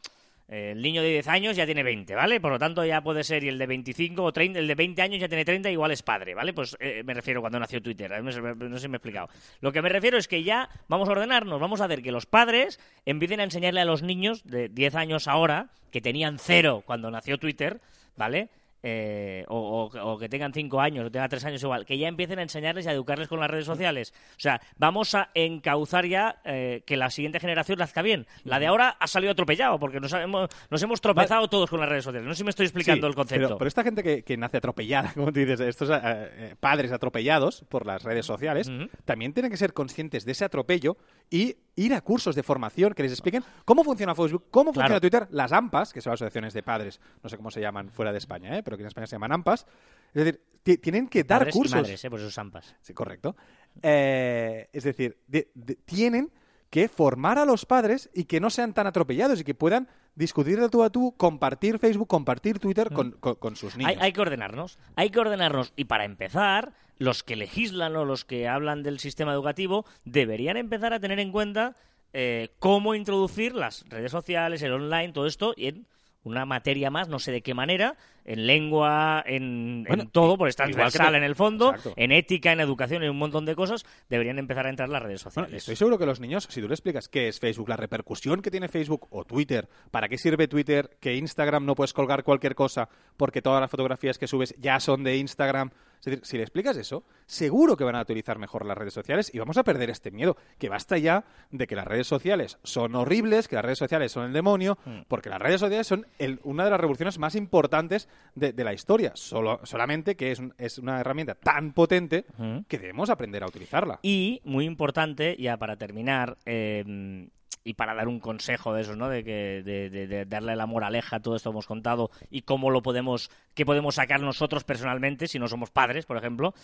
el 0.48 0.82
niño 0.82 1.04
de 1.04 1.10
10 1.10 1.28
años 1.28 1.56
ya 1.56 1.68
tiene 1.68 1.84
20, 1.84 2.16
¿vale? 2.16 2.42
Por 2.42 2.52
lo 2.52 2.58
tanto, 2.58 2.84
ya 2.84 3.00
puede 3.02 3.24
ser, 3.24 3.44
y 3.44 3.50
el 3.50 3.60
de 3.60 3.68
25 3.68 4.24
o 4.24 4.34
30, 4.34 4.58
el 4.58 4.68
de 4.68 4.74
20 4.74 5.00
años 5.04 5.20
ya 5.20 5.28
tiene 5.28 5.46
30, 5.46 5.70
igual 5.70 5.92
es 5.92 6.02
padre, 6.02 6.34
¿vale? 6.34 6.52
Pues 6.52 6.76
me 6.80 7.14
refiero 7.14 7.42
cuando 7.42 7.60
nació 7.60 7.80
Twitter, 7.80 8.10
no 8.24 8.32
sé 8.32 8.40
si 8.80 8.88
me 8.88 8.96
he 8.96 8.98
explicado. 8.98 9.30
Lo 9.62 9.72
que 9.72 9.84
me 9.84 9.90
refiero 9.90 10.18
es 10.18 10.28
que 10.28 10.42
ya 10.42 10.68
vamos 10.88 11.10
a 11.10 11.12
ordenarnos, 11.12 11.62
vamos 11.62 11.80
a 11.80 11.86
hacer 11.86 12.02
que 12.02 12.12
los 12.12 12.26
padres 12.26 12.80
empiecen 13.06 13.40
a 13.40 13.44
enseñarle 13.44 13.82
a 13.82 13.86
los 13.86 14.02
niños 14.02 14.44
de 14.46 14.68
10 14.68 14.96
años 14.96 15.28
ahora, 15.28 15.70
que 15.92 16.02
tenían 16.02 16.40
cero 16.40 16.82
cuando 16.88 17.12
nació 17.12 17.38
Twitter, 17.38 17.82
¿vale? 18.18 18.50
Eh, 18.82 19.44
o, 19.50 19.90
o- 19.94 20.14
o 20.14 20.18
que 20.18 20.30
tengan 20.30 20.54
5 20.54 20.80
años 20.80 21.06
o 21.06 21.12
tengan 21.12 21.30
3 21.30 21.44
años 21.46 21.62
igual, 21.64 21.86
que 21.86 21.98
ya 21.98 22.08
empiecen 22.08 22.40
a 22.40 22.44
enseñarles 22.44 22.86
y 22.86 22.90
a 22.90 22.94
educarles 22.94 23.28
con 23.28 23.40
las 23.40 23.50
redes 23.52 23.66
sociales. 23.66 24.14
O 24.32 24.40
sea, 24.40 24.62
vamos 24.78 25.16
a 25.16 25.30
encauzar 25.34 26.06
ya 26.06 26.40
eh, 26.46 26.82
que 26.86 26.96
la 26.96 27.10
siguiente 27.10 27.40
generación 27.42 27.78
nazca 27.80 28.02
bien. 28.02 28.26
La 28.46 28.58
de 28.60 28.68
ahora 28.68 28.96
ha 29.00 29.08
salido 29.08 29.32
atropellado 29.34 29.80
porque 29.80 30.00
nos, 30.00 30.14
hemos, 30.14 30.50
nos 30.70 30.82
hemos 30.82 31.02
tropezado 31.02 31.50
todos 31.50 31.70
con 31.70 31.80
las 31.82 31.90
redes 31.90 32.06
sociales. 32.06 32.26
No 32.28 32.34
sé 32.34 32.38
si 32.38 32.44
me 32.46 32.52
estoy 32.52 32.68
explicando 32.68 33.06
Sí, 33.06 33.10
el 33.10 33.16
concepto. 33.16 33.48
Pero, 33.48 33.58
pero 33.58 33.68
esta 33.68 33.84
gente 33.84 34.02
que, 34.02 34.24
que 34.24 34.38
nace 34.38 34.58
atropellada, 34.58 35.12
como 35.14 35.28
tú 35.34 35.40
dices, 35.42 35.60
estos 35.60 35.90
eh, 35.90 36.00
eh, 36.02 36.56
padres 36.60 36.92
atropellados 36.94 37.66
por 37.68 37.86
las 37.86 38.04
redes 38.04 38.26
sociales, 38.26 38.72
también 39.04 39.34
tienen 39.34 39.52
que 39.52 39.58
ser 39.58 39.74
conscientes 39.74 40.24
de 40.26 40.32
ese 40.32 40.46
atropello 40.46 40.96
y 41.30 41.56
ir 41.76 41.94
a 41.94 42.02
cursos 42.02 42.36
de 42.36 42.44
formación 42.44 42.94
que 42.94 43.04
les 43.04 43.12
expliquen 43.14 43.44
cómo 43.66 43.84
funciona 43.84 44.14
Facebook, 44.16 44.46
cómo 44.52 44.72
Claro. 44.74 44.88
funciona 44.88 45.00
Twitter, 45.00 45.28
las 45.32 45.52
AMPAs, 45.54 45.94
que 45.94 46.02
son 46.02 46.12
asociaciones 46.14 46.54
de 46.54 46.62
padres, 46.64 47.00
no 47.24 47.30
sé 47.30 47.38
cómo 47.38 47.52
se 47.52 47.62
llaman 47.62 47.90
fuera 47.90 48.12
de 48.12 48.18
España, 48.18 48.58
¿eh? 48.58 48.64
pero 48.64 48.76
que 48.78 48.84
en 48.84 48.88
España 48.88 49.08
se 49.08 49.16
llaman 49.16 49.32
AMPAs. 49.32 49.66
Es 50.14 50.26
decir, 50.26 50.42
ti- 50.64 50.78
tienen 50.78 51.08
que 51.08 51.24
dar 51.24 51.40
Padres 51.40 51.56
y 51.56 51.58
cursos. 51.58 51.76
madres, 51.76 52.04
eh, 52.04 52.10
por 52.10 52.20
esos 52.20 52.38
ampas. 52.38 52.76
Sí, 52.82 52.94
correcto. 52.94 53.36
Eh, 53.82 54.70
es 54.74 54.84
decir, 54.84 55.18
de- 55.28 55.52
de- 55.54 55.76
tienen 55.76 56.32
que 56.70 56.88
formar 56.90 57.38
a 57.40 57.46
los 57.46 57.66
padres 57.66 58.10
y 58.14 58.26
que 58.26 58.40
no 58.40 58.50
sean 58.50 58.74
tan 58.74 58.86
atropellados 58.88 59.40
y 59.40 59.44
que 59.44 59.56
puedan 59.56 59.88
discutir 60.20 60.60
de 60.60 60.70
tú 60.70 60.84
a 60.84 60.92
tú, 60.92 61.16
compartir 61.18 61.80
Facebook, 61.80 62.08
compartir 62.08 62.60
Twitter 62.60 62.92
con, 62.94 63.12
con- 63.14 63.36
con 63.36 63.56
sus 63.56 63.76
niños. 63.76 63.96
Mm. 63.96 64.00
Hay, 64.00 64.06
hay 64.06 64.14
que 64.14 64.22
ordenarnos, 64.22 64.78
hay 64.96 65.10
que 65.10 65.20
ordenarnos. 65.20 65.74
Y 65.76 65.86
para 65.86 66.06
empezar, 66.06 66.74
los 67.00 67.24
que 67.24 67.36
legislan 67.36 67.96
o 67.96 68.06
los 68.06 68.26
que 68.26 68.48
hablan 68.48 68.84
del 68.84 69.00
sistema 69.00 69.34
educativo 69.34 69.86
deberían 70.06 70.58
empezar 70.58 70.94
a 70.94 71.00
tener 71.00 71.20
en 71.20 71.32
cuenta 71.32 71.76
eh, 72.14 72.50
cómo 72.60 72.94
introducir 72.96 73.56
las 73.56 73.86
redes 73.90 74.12
sociales, 74.12 74.62
el 74.62 74.74
online, 74.74 75.14
todo 75.14 75.26
esto 75.26 75.54
en 75.58 75.86
una 76.24 76.46
materia 76.46 76.90
más, 76.92 77.08
no 77.08 77.18
sé 77.20 77.32
de 77.32 77.42
qué 77.42 77.54
manera, 77.54 77.96
en 78.26 78.46
lengua, 78.46 79.24
en, 79.26 79.86
en 79.88 80.10
todo, 80.10 80.38
porque 80.38 80.50
es 80.50 80.56
igual 80.56 80.68
que 80.68 80.74
transversal 80.74 81.12
te- 81.14 81.18
en 81.18 81.24
el 81.24 81.36
fondo, 81.36 81.70
Exacto. 81.70 81.94
en 81.96 82.12
ética, 82.12 82.52
en 82.52 82.60
educación, 82.60 83.04
en 83.04 83.10
un 83.10 83.18
montón 83.18 83.46
de 83.46 83.56
cosas, 83.56 83.86
deberían 84.10 84.38
empezar 84.38 84.68
a 84.68 84.70
entrar 84.70 84.90
las 84.90 85.02
redes 85.02 85.22
sociales. 85.22 85.54
estoy 85.54 85.76
seguro 85.78 85.98
que 85.98 86.06
los 86.06 86.20
niños, 86.20 86.46
si 86.50 86.62
tú 86.62 86.68
le 86.68 86.74
explicas 86.74 87.08
qué 87.08 87.30
es 87.30 87.40
Facebook, 87.40 87.70
la 87.70 87.78
repercusión 87.78 88.42
que 88.42 88.52
tiene 88.52 88.68
Facebook 88.68 89.08
o 89.12 89.24
Twitter, 89.26 89.70
para 89.92 90.10
qué 90.10 90.18
sirve 90.18 90.48
Twitter, 90.48 90.98
que 91.00 91.16
Instagram 91.16 91.66
no 91.66 91.74
puedes 91.76 91.94
colgar 91.94 92.24
cualquier 92.24 92.54
cosa 92.54 92.90
porque 93.18 93.42
todas 93.42 93.62
las 93.62 93.72
fotografías 93.72 94.18
que 94.18 94.28
subes 94.28 94.54
ya 94.60 94.80
son 94.80 95.04
de 95.04 95.18
Instagram 95.18 95.72
Es 96.00 96.06
decir, 96.06 96.20
si 96.24 96.38
le 96.38 96.44
explicas 96.44 96.78
eso, 96.78 97.04
seguro 97.26 97.76
que 97.76 97.84
van 97.84 97.96
a 97.96 98.02
utilizar 98.02 98.40
mejor 98.40 98.66
las 98.66 98.78
redes 98.78 98.94
sociales 98.94 99.30
y 99.34 99.40
vamos 99.40 99.58
a 99.58 99.64
perder 99.64 99.90
este 99.90 100.12
miedo. 100.12 100.38
Que 100.58 100.70
basta 100.70 100.98
ya 100.98 101.26
de 101.52 101.68
que 101.68 101.76
las 101.76 101.86
redes 101.86 102.08
sociales 102.08 102.58
son 102.64 102.96
horribles, 102.96 103.48
que 103.48 103.56
las 103.58 103.66
redes 103.66 103.80
sociales 103.80 104.12
son 104.12 104.26
el 104.26 104.34
demonio, 104.34 104.78
Mm. 104.86 105.02
porque 105.08 105.30
las 105.30 105.42
redes 105.42 105.60
sociales 105.60 105.88
son 105.88 106.08
el- 106.18 106.40
una 106.44 106.64
de 106.64 106.70
las 106.72 106.80
revoluciones 106.80 107.20
más 107.20 107.36
importantes 107.36 108.08
de, 108.36 108.54
de 108.54 108.64
la 108.64 108.74
historia. 108.74 109.12
Solo, 109.16 109.60
solamente 109.64 110.16
que 110.16 110.32
es, 110.32 110.40
un- 110.40 110.54
es 110.58 110.78
una 110.78 111.00
herramienta 111.02 111.36
tan 111.36 111.74
potente 111.74 112.26
que 112.68 112.78
debemos 112.80 113.10
aprender 113.10 113.44
a 113.44 113.48
utilizarla. 113.48 114.00
Y, 114.02 114.42
muy 114.46 114.66
importante, 114.66 115.36
ya 115.38 115.58
para 115.58 115.76
terminar, 115.76 116.38
eh, 116.46 117.28
y 117.70 117.74
para 117.76 117.94
dar 117.94 118.08
un 118.08 118.20
consejo 118.20 118.74
de 118.74 118.82
esos, 118.82 118.98
¿no? 118.98 119.10
De, 119.10 119.24
que, 119.24 119.62
de, 119.64 119.92
de- 119.92 120.08
de 120.08 120.26
darle 120.26 120.56
la 120.56 120.66
moraleja 120.66 121.18
a 121.18 121.20
todo 121.22 121.36
esto 121.36 121.52
que 121.52 121.54
hemos 121.54 121.68
contado 121.68 122.10
y 122.32 122.42
cómo 122.42 122.72
lo 122.72 122.82
podemos, 122.82 123.30
qué 123.54 123.64
podemos 123.64 123.96
sacar 123.96 124.22
nosotros 124.22 124.64
personalmente, 124.64 125.28
si 125.28 125.38
no 125.38 125.48
somos 125.48 125.70
padres, 125.70 126.08
por 126.08 126.18
ejemplo, 126.18 126.56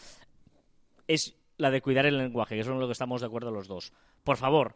es 1.08 1.36
la 1.58 1.70
de 1.70 1.82
cuidar 1.82 2.06
el 2.06 2.18
lenguaje, 2.18 2.56
que 2.56 2.62
eso 2.62 2.74
es 2.74 2.80
lo 2.80 2.88
que 2.88 2.94
estamos 2.94 3.22
de 3.22 3.28
acuerdo 3.28 3.52
los 3.52 3.68
dos. 3.68 3.94
Por 4.24 4.38
favor, 4.38 4.76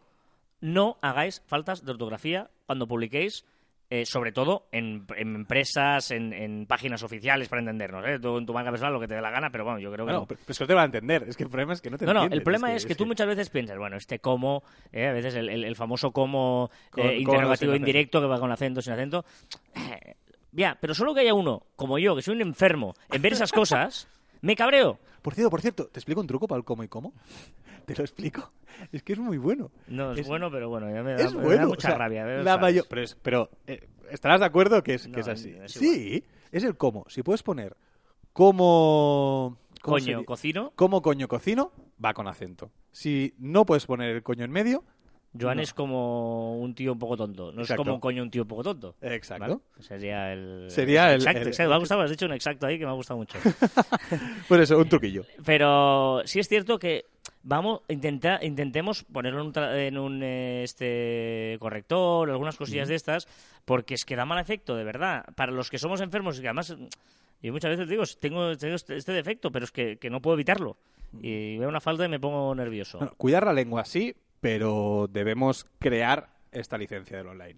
no 0.61 0.97
hagáis 1.01 1.41
faltas 1.47 1.83
de 1.83 1.91
ortografía 1.91 2.51
cuando 2.67 2.87
publiquéis, 2.87 3.43
eh, 3.89 4.05
sobre 4.05 4.31
todo 4.31 4.67
en, 4.71 5.05
en 5.17 5.35
empresas, 5.35 6.11
en, 6.11 6.31
en 6.33 6.65
páginas 6.67 7.01
oficiales, 7.03 7.47
para 7.49 7.61
entendernos. 7.61 8.05
¿eh? 8.07 8.19
Tú 8.19 8.37
en 8.37 8.45
tu 8.45 8.53
marca 8.53 8.69
personal 8.71 8.93
lo 8.93 8.99
que 8.99 9.07
te 9.07 9.15
dé 9.15 9.21
la 9.21 9.31
gana, 9.31 9.49
pero 9.49 9.63
bueno, 9.63 9.79
yo 9.79 9.91
creo 9.91 10.05
que 10.05 10.11
Bueno, 10.11 10.19
no. 10.21 10.25
pero, 10.27 10.39
pero 10.45 10.51
es 10.51 10.57
que 10.57 10.63
no 10.63 10.67
te 10.67 10.73
van 10.73 10.81
a 10.81 10.85
entender. 10.85 11.23
Es 11.27 11.35
que 11.37 11.43
el 11.43 11.49
problema 11.49 11.73
es 11.73 11.81
que 11.81 11.89
no 11.89 11.97
te 11.97 12.05
No, 12.05 12.13
no, 12.13 12.19
entienden. 12.21 12.37
el 12.39 12.43
problema 12.43 12.73
es 12.75 12.85
que, 12.85 12.95
tú 12.95 13.05
muchas 13.05 13.27
veces 13.27 13.49
piensas, 13.49 13.77
bueno, 13.77 13.97
este 13.97 14.19
como, 14.19 14.63
eh, 14.91 15.07
a 15.07 15.13
veces 15.13 15.33
el, 15.35 15.49
el- 15.49 15.63
el 15.63 15.75
famoso 15.75 16.11
Con- 16.11 16.69
eh, 16.69 16.69
con 16.93 17.13
interrogativo 17.13 17.73
indirecto 17.75 18.21
que 18.21 18.27
va 18.27 18.39
con 18.39 18.51
acento, 18.51 18.81
sin 18.81 18.93
acento. 18.93 19.25
Ya, 20.51 20.77
pero 20.81 20.95
solo 20.95 21.13
que 21.13 21.19
haya 21.21 21.35
uno, 21.35 21.61
como 21.75 21.99
yo, 21.99 22.15
que 22.15 22.23
soy 22.23 22.33
un 22.35 22.41
enfermo, 22.41 22.95
en 23.11 23.21
ver 23.21 23.33
esas 23.33 23.51
cosas, 23.51 24.07
me 24.41 24.55
cabreo. 24.55 24.97
Por 25.21 25.35
cierto, 25.35 25.51
por 25.51 25.61
cierto, 25.61 25.85
¿te 25.89 25.99
explico 25.99 26.21
un 26.21 26.25
truco 26.27 26.47
para 26.47 26.57
el 26.57 26.65
cómo 26.65 26.83
y 26.83 26.87
cómo? 26.87 27.13
Te 27.85 27.95
lo 27.95 28.03
explico. 28.03 28.51
Es 28.91 29.03
que 29.03 29.13
es 29.13 29.19
muy 29.19 29.37
bueno. 29.37 29.71
No, 29.87 30.11
es, 30.13 30.19
Es- 30.19 30.27
bueno, 30.27 30.49
pero 30.51 30.69
bueno, 30.69 30.89
ya 30.93 31.03
me 31.03 31.13
da, 31.13 31.17
Es 31.23 31.33
me 31.33 31.39
da 31.41 31.45
bueno. 31.45 31.67
mucha 31.67 31.87
o 31.87 31.91
sea, 31.91 31.97
rabia. 31.97 32.25
la 32.25 32.43
¿sabes? 32.43 32.61
mayo- 32.61 32.85
Pero, 32.89 33.01
es- 33.01 33.15
pero, 33.21 33.49
eh, 33.67 33.87
estarás 34.11 34.39
de 34.39 34.45
acuerdo 34.45 34.81
que 34.83 34.95
es, 34.95 35.07
que 35.07 35.19
es 35.19 35.27
así. 35.27 35.55
sí, 35.67 36.23
es 36.51 36.63
el 36.63 36.75
cómo. 36.77 37.05
Si 37.09 37.23
puedes 37.23 37.43
poner 37.43 37.75
cómo... 38.33 39.57
¿cómo 39.81 39.95
Coño, 39.95 40.05
sería? 40.05 40.25
cocino. 40.25 40.73
¿Cómo 40.75 41.01
coño 41.01 41.27
cocino? 41.27 41.71
Va 42.03 42.13
con 42.13 42.27
acento. 42.27 42.71
Si 42.91 43.33
no 43.37 43.65
puedes 43.65 43.85
poner 43.85 44.09
el 44.15 44.23
coño 44.23 44.43
en 44.45 44.51
medio, 44.51 44.83
Joan 45.39 45.57
No. 45.57 45.63
es 45.63 45.73
como 45.75 46.59
un 46.59 46.73
tío 46.73 46.91
un 46.93 46.99
poco 46.99 47.15
tonto. 47.15 47.51
No 47.51 47.61
Exacto. 47.61 47.73
es 47.83 47.85
como 47.85 47.93
un 47.95 47.99
coño 48.01 48.23
un 48.23 48.31
tío 48.31 48.41
un 48.41 48.47
poco 48.47 48.63
tonto. 48.63 48.95
exacto. 49.01 49.43
¿vale? 49.45 49.57
Sería 49.79 50.33
el. 50.33 50.65
Sería 50.71 51.09
el- 51.13 51.19
Exacto, 51.21 51.41
el- 51.41 51.47
exacto. 51.47 51.69
Me 51.69 51.75
ha 51.75 51.79
gustado, 51.79 52.01
has 52.01 52.09
dicho 52.09 52.25
un 52.25 52.33
exacto 52.33 52.65
ahí 52.65 52.79
que 52.79 52.85
me 52.85 52.91
ha 52.91 52.95
gustado 52.95 53.17
mucho. 53.19 53.37
Pues 54.47 54.61
eso, 54.61 54.77
un 54.79 54.89
truquillo. 54.89 55.23
Pero 55.45 56.21
sí 56.25 56.39
es 56.39 56.47
cierto 56.47 56.79
que 56.79 57.05
vamos 57.43 57.81
intenta, 57.87 58.39
intentemos 58.43 59.03
ponerlo 59.03 59.41
en 59.41 59.47
un, 59.47 59.53
tra- 59.53 59.75
en 59.77 59.97
un, 59.97 60.21
eh, 60.23 60.63
este 60.63 61.57
corrector, 61.59 62.29
algunas 62.29 62.55
cosillas 62.57 62.87
de 62.87 62.95
estas, 62.95 63.27
porque 63.65 63.93
es 63.93 64.05
que 64.05 64.15
da 64.15 64.25
mal 64.25 64.39
efecto, 64.39 64.75
de 64.75 64.83
verdad. 64.83 65.25
Para 65.35 65.51
los 65.51 65.69
que 65.69 65.77
somos 65.79 66.01
enfermos 66.01 66.37
y 66.37 66.41
que 66.41 66.47
además 66.47 66.75
yo 67.41 67.53
muchas 67.53 67.71
veces 67.71 67.87
digo, 67.87 68.03
tengo, 68.19 68.57
tengo 68.57 68.75
este, 68.75 68.95
este 68.97 69.13
defecto, 69.13 69.51
pero 69.51 69.65
es 69.65 69.71
que, 69.71 69.97
que 69.97 70.09
no 70.09 70.21
puedo 70.21 70.35
evitarlo. 70.35 70.77
Y 71.21 71.57
veo 71.57 71.69
una 71.69 71.81
falta 71.81 72.05
y 72.05 72.09
me 72.09 72.19
pongo 72.19 72.53
nervioso. 72.53 72.99
Bueno, 72.99 73.13
cuidar 73.17 73.45
la 73.45 73.53
lengua 73.53 73.83
sí, 73.85 74.15
pero 74.41 75.07
debemos 75.09 75.65
crear 75.79 76.29
esta 76.51 76.77
licencia 76.77 77.17
del 77.17 77.27
online. 77.27 77.55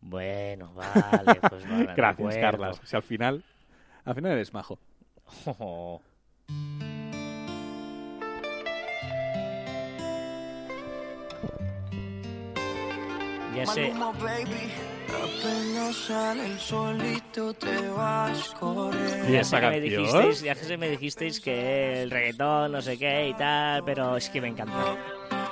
Bueno, 0.00 0.72
vale, 0.74 1.40
pues 1.48 1.68
vale, 1.68 1.92
Gracias. 1.96 2.36
Carlas. 2.38 2.80
Si 2.84 2.96
al 2.96 3.02
final, 3.02 3.44
al 4.04 4.14
final 4.14 4.32
eres 4.32 4.52
majo. 4.52 4.78
Ya 13.56 13.66
sé. 13.66 13.88
Maluma, 13.92 14.12
baby. 14.20 14.72
Apenas 15.14 15.94
sale 15.96 16.46
el 16.46 16.58
solito 16.58 17.54
te 17.54 17.88
vas 17.88 18.48
corriendo. 18.58 19.28
¿Y 19.28 19.32
Ya 19.32 19.44
sé, 19.44 19.60
que 19.60 19.70
me 19.70 19.80
dijisteis, 19.80 20.40
ya 20.42 20.54
sé 20.54 20.66
que 20.66 20.76
me 20.76 20.88
dijisteis 20.88 21.40
que 21.40 22.02
el 22.02 22.10
reggaetón, 22.10 22.72
no 22.72 22.82
sé 22.82 22.98
qué 22.98 23.28
y 23.28 23.34
tal, 23.34 23.84
pero 23.84 24.16
es 24.16 24.28
que 24.28 24.40
me 24.40 24.48
encanta. 24.48 24.96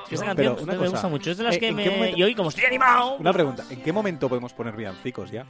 Es 0.03 0.09
que 0.09 0.15
esta 0.17 0.27
No, 0.27 0.35
canción 0.35 0.55
pero 0.57 0.63
una 0.65 0.73
me 0.73 0.79
cosa, 0.79 0.91
gusta 0.91 1.09
mucho. 1.09 1.31
Es 1.31 1.37
de 1.39 1.45
las 1.45 1.55
¿en- 1.55 1.61
que 1.61 1.73
me... 1.73 1.91
momento- 1.91 2.17
Y 2.19 2.23
hoy, 2.25 2.35
como 2.35 2.49
estoy 2.49 2.65
animado... 2.65 3.17
Una 3.17 3.33
pregunta, 3.33 3.65
¿en 3.71 3.81
qué 3.83 3.93
momento 3.93 4.29
podemos 4.29 4.53
poner 4.53 4.75
villancicos 4.77 5.31
ya? 5.31 5.47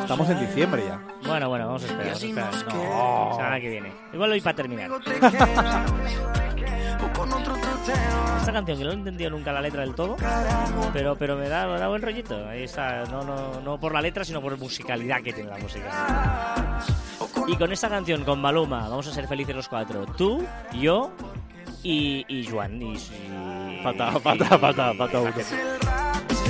Estamos 0.00 0.30
en 0.30 0.40
diciembre 0.40 0.84
ya. 0.86 1.00
Bueno, 1.26 1.48
bueno, 1.48 1.66
vamos 1.66 1.82
a 1.82 1.86
esperar, 1.86 2.06
vamos 2.12 2.22
a 2.22 2.56
esperar. 2.56 2.74
No, 2.84 3.32
semana 3.36 3.60
que 3.60 3.68
viene. 3.68 3.92
Igual 4.12 4.30
hoy 4.32 4.40
para 4.40 4.56
terminar. 4.56 4.90
Esta 8.38 8.52
canción, 8.52 8.78
que 8.78 8.84
no 8.84 8.90
he 8.90 8.94
entendido 8.94 9.30
nunca 9.30 9.52
la 9.52 9.60
letra 9.60 9.82
del 9.82 9.94
todo, 9.94 10.16
pero, 10.92 11.16
pero 11.16 11.36
me, 11.36 11.48
da, 11.48 11.66
me 11.66 11.78
da 11.78 11.88
buen 11.88 12.02
rollito. 12.02 12.48
Ahí 12.48 12.64
está, 12.64 13.04
no, 13.06 13.22
no, 13.22 13.60
no 13.60 13.78
por 13.78 13.92
la 13.92 14.00
letra, 14.00 14.24
sino 14.24 14.40
por 14.40 14.56
musicalidad 14.58 15.20
que 15.22 15.32
tiene 15.32 15.50
la 15.50 15.58
música. 15.58 16.80
Y 17.46 17.56
con 17.56 17.72
esta 17.72 17.88
canción, 17.88 18.24
con 18.24 18.40
Maluma, 18.40 18.88
vamos 18.88 19.06
a 19.08 19.12
ser 19.12 19.26
felices 19.28 19.54
los 19.54 19.68
cuatro. 19.68 20.06
Tú, 20.16 20.44
yo 20.74 21.12
y, 21.82 22.24
y 22.28 22.46
Juan. 22.46 22.80
Y, 22.80 22.94
y- 22.94 23.80
falta, 23.82 24.12
falta, 24.58 24.92
falta 24.94 25.20
uno. 25.20 25.32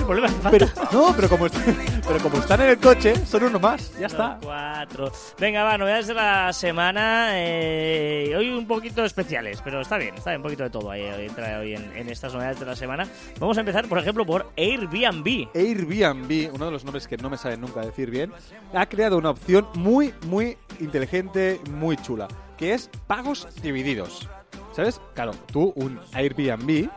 El 0.03 0.07
problema. 0.07 0.51
Pero, 0.51 0.67
no, 0.93 1.12
pero 1.15 1.29
como, 1.29 1.47
pero 2.09 2.19
como 2.21 2.38
están 2.38 2.61
en 2.62 2.71
el 2.71 2.79
coche, 2.79 3.15
son 3.25 3.45
uno 3.45 3.61
más. 3.61 3.97
Ya 4.01 4.07
está. 4.07 4.37
Cuatro. 4.43 5.12
Venga, 5.38 5.62
va, 5.62 5.79
novedades 5.79 6.09
de 6.09 6.15
la 6.15 6.53
semana. 6.53 7.29
eh, 7.35 8.35
hoy 8.37 8.51
un 8.51 8.67
poquito 8.67 9.05
especiales, 9.05 9.61
pero 9.62 9.81
está 9.81 9.99
bien, 9.99 10.17
está 10.17 10.31
bien, 10.31 10.41
un 10.41 10.43
poquito 10.43 10.65
de 10.65 10.71
todo 10.71 10.91
ahí, 10.91 11.03
hoy 11.03 11.27
entra 11.27 11.61
hoy 11.61 11.75
en, 11.75 11.97
en 11.97 12.09
estas 12.09 12.35
novedades 12.35 12.59
de 12.59 12.67
la 12.67 12.75
semana. 12.75 13.07
Vamos 13.38 13.57
a 13.57 13.61
empezar, 13.61 13.87
por 13.87 13.99
ejemplo, 13.99 14.27
por 14.27 14.51
Airbnb. 14.57 15.49
Airbnb, 15.55 16.53
uno 16.53 16.65
de 16.67 16.71
los 16.73 16.85
nombres 16.85 17.07
que 17.07 17.17
no 17.17 17.31
me 17.31 17.37
saben 17.37 17.61
nunca 17.61 17.81
decir 17.83 18.11
bien, 18.11 18.33
ha 18.75 18.87
creado 18.87 19.19
una 19.19 19.31
opción 19.31 19.69
muy, 19.75 20.12
muy 20.27 20.59
inteligente, 20.81 21.61
muy 21.71 21.97
chula, 21.97 22.27
que 22.59 22.75
es 22.75 22.91
pagos 23.07 23.47
divididos. 23.62 24.29
¿Sabes? 24.73 25.01
Claro, 25.15 25.33
tú 25.53 25.73
un 25.77 26.01
Airbnb, 26.12 26.88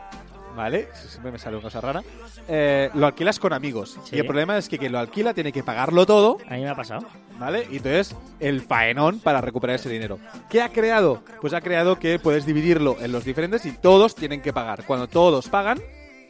¿vale? 0.56 0.88
Siempre 0.94 1.30
me 1.30 1.38
sale 1.38 1.56
una 1.56 1.64
cosa 1.64 1.80
rara. 1.80 2.02
Eh, 2.48 2.90
lo 2.94 3.06
alquilas 3.06 3.38
con 3.38 3.52
amigos. 3.52 3.98
Sí. 4.04 4.16
Y 4.16 4.18
el 4.20 4.26
problema 4.26 4.56
es 4.58 4.68
que 4.68 4.78
quien 4.78 4.92
lo 4.92 4.98
alquila 4.98 5.34
tiene 5.34 5.52
que 5.52 5.62
pagarlo 5.62 6.06
todo, 6.06 6.38
A 6.48 6.54
mí 6.54 6.62
me 6.62 6.68
ha 6.68 6.74
pasado. 6.74 7.06
¿vale? 7.38 7.66
Y 7.70 7.76
entonces 7.78 8.14
el 8.40 8.60
faenón 8.62 9.20
para 9.20 9.40
recuperar 9.40 9.76
ese 9.76 9.88
dinero. 9.90 10.18
¿Qué 10.48 10.62
ha 10.62 10.68
creado? 10.70 11.22
Pues 11.40 11.52
ha 11.54 11.60
creado 11.60 11.98
que 11.98 12.18
puedes 12.18 12.46
dividirlo 12.46 12.96
en 13.00 13.12
los 13.12 13.24
diferentes 13.24 13.66
y 13.66 13.72
todos 13.72 14.14
tienen 14.14 14.40
que 14.42 14.52
pagar. 14.52 14.84
Cuando 14.86 15.06
todos 15.08 15.48
pagan, 15.48 15.78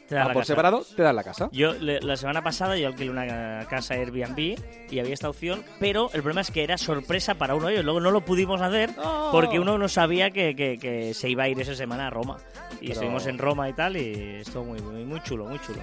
Te 0.09 0.17
por 0.23 0.33
casa. 0.35 0.45
separado, 0.45 0.85
te 0.97 1.03
dan 1.03 1.17
la 1.17 1.23
casa. 1.25 1.49
Yo 1.53 1.73
le- 1.75 2.01
la 2.01 2.17
semana 2.17 2.43
pasada 2.43 2.77
yo 2.77 2.87
alquilé 2.89 3.11
una 3.11 3.67
casa 3.69 3.95
Airbnb 3.95 4.57
y 4.91 4.99
había 5.01 5.15
esta 5.15 5.29
opción, 5.29 5.65
pero 5.81 6.07
el 6.13 6.23
problema 6.23 6.41
es 6.43 6.51
que 6.53 6.63
era 6.65 6.79
sorpresa 6.79 7.35
para 7.35 7.55
uno 7.57 7.67
de 7.67 7.75
ellos. 7.75 7.85
Luego 7.85 8.01
no 8.01 8.11
lo 8.13 8.21
pudimos 8.23 8.61
hacer 8.63 8.91
¡Oh! 8.99 9.31
porque 9.33 9.59
uno 9.61 9.79
no 9.79 9.89
sabía 9.89 10.31
que, 10.31 10.55
que- 10.57 10.79
que 10.79 11.13
se 11.15 11.29
iba 11.29 11.45
a 11.45 11.49
ir 11.49 11.61
esa 11.61 11.75
semana 11.75 12.07
a 12.07 12.11
Roma. 12.11 12.37
Y 12.81 12.89
Pero- 12.89 12.93
estuvimos 12.93 13.27
en 13.27 13.39
Roma 13.39 13.69
y 13.69 13.73
tal 13.73 13.97
y 13.97 14.37
estuvo 14.41 14.65
muy, 14.65 14.81
muy, 14.81 15.05
muy 15.05 15.21
chulo, 15.23 15.45
muy 15.47 15.59
chulo. 15.61 15.81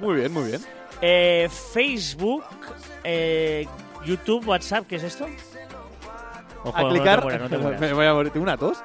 Muy 0.00 0.16
bien, 0.16 0.32
muy 0.32 0.44
bien. 0.44 0.60
Eh, 1.00 1.48
Facebook, 1.72 2.44
eh, 3.02 3.66
YouTube, 4.04 4.46
WhatsApp, 4.48 4.86
¿qué 4.86 4.96
es 4.96 5.02
esto? 5.04 5.26
Ojo, 6.64 6.76
a 6.76 6.82
no 6.82 6.88
te 6.88 6.94
clicar. 6.94 7.22
mueras, 7.22 7.40
no 7.42 7.48
te 7.48 7.58
mueras. 7.62 7.80
me 7.80 7.92
voy 7.92 8.06
a 8.06 8.14
morir. 8.14 8.32
Tengo 8.32 8.44
una 8.44 8.56
tos. 8.56 8.78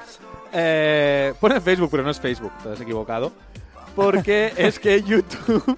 Eh, 0.52 1.34
pone 1.40 1.62
Facebook, 1.62 1.90
pero 1.92 2.04
no 2.04 2.10
es 2.12 2.20
Facebook. 2.20 2.52
Te 2.64 2.70
has 2.74 2.82
equivocado. 2.82 3.32
Porque 3.96 4.54
es 4.58 4.80
que 4.80 5.02
YouTube, 5.02 5.78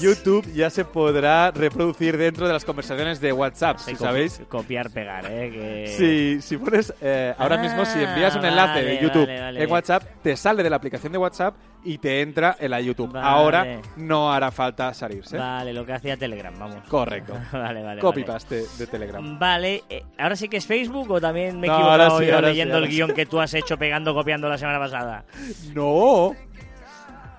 YouTube 0.00 0.52
ya 0.54 0.70
se 0.70 0.84
podrá 0.84 1.50
reproducir 1.50 2.16
dentro 2.16 2.46
de 2.46 2.52
las 2.52 2.64
conversaciones 2.64 3.20
de 3.20 3.32
WhatsApp, 3.32 3.78
Sí, 3.78 3.92
si 3.92 3.96
sabéis. 3.96 4.40
Copiar, 4.48 4.90
pegar, 4.90 5.24
¿eh? 5.28 5.50
Que... 5.50 5.94
Si, 5.96 6.42
si 6.42 6.56
pones 6.56 6.92
eh, 7.00 7.34
ahora 7.38 7.56
Ah, 7.58 7.62
mismo, 7.62 7.84
si 7.84 7.98
envías 8.02 8.36
un 8.36 8.44
enlace 8.44 8.74
vale, 8.80 8.84
de 8.84 8.98
YouTube 9.02 9.26
vale, 9.26 9.40
vale. 9.40 9.62
en 9.64 9.70
WhatsApp, 9.70 10.02
te 10.22 10.36
sale 10.36 10.62
de 10.62 10.70
la 10.70 10.76
aplicación 10.76 11.12
de 11.12 11.18
WhatsApp 11.18 11.54
y 11.84 11.98
te 11.98 12.20
entra 12.20 12.56
en 12.58 12.70
la 12.72 12.80
YouTube. 12.80 13.16
Ahora 13.16 13.80
no 13.96 14.32
hará 14.32 14.50
falta 14.50 14.92
salirse. 14.92 15.38
Vale, 15.38 15.72
lo 15.72 15.86
que 15.86 15.92
hacía 15.92 16.16
Telegram, 16.16 16.52
vamos. 16.58 16.82
Correcto. 16.88 17.34
vale, 17.52 17.82
vale. 17.82 18.00
Copy 18.00 18.22
vale. 18.22 18.32
paste 18.32 18.64
de 18.78 18.86
Telegram. 18.86 19.38
Vale, 19.38 19.84
eh, 19.88 20.02
¿ahora 20.18 20.36
sí 20.36 20.48
que 20.48 20.56
es 20.58 20.66
Facebook 20.66 21.10
o 21.10 21.20
también 21.20 21.58
me 21.60 21.66
he 21.66 21.70
No, 21.70 21.76
equivocado 21.76 22.02
ahora 22.02 22.24
sí, 22.24 22.30
ahora 22.30 22.48
sí, 22.48 22.52
leyendo 22.52 22.74
ahora 22.74 22.86
el 22.86 22.90
sí. 22.90 22.96
guion 22.96 23.12
que 23.14 23.26
tú 23.26 23.40
has 23.40 23.54
hecho 23.54 23.78
pegando, 23.78 24.12
copiando 24.12 24.48
la 24.48 24.58
semana 24.58 24.78
pasada? 24.80 25.24
No. 25.72 26.34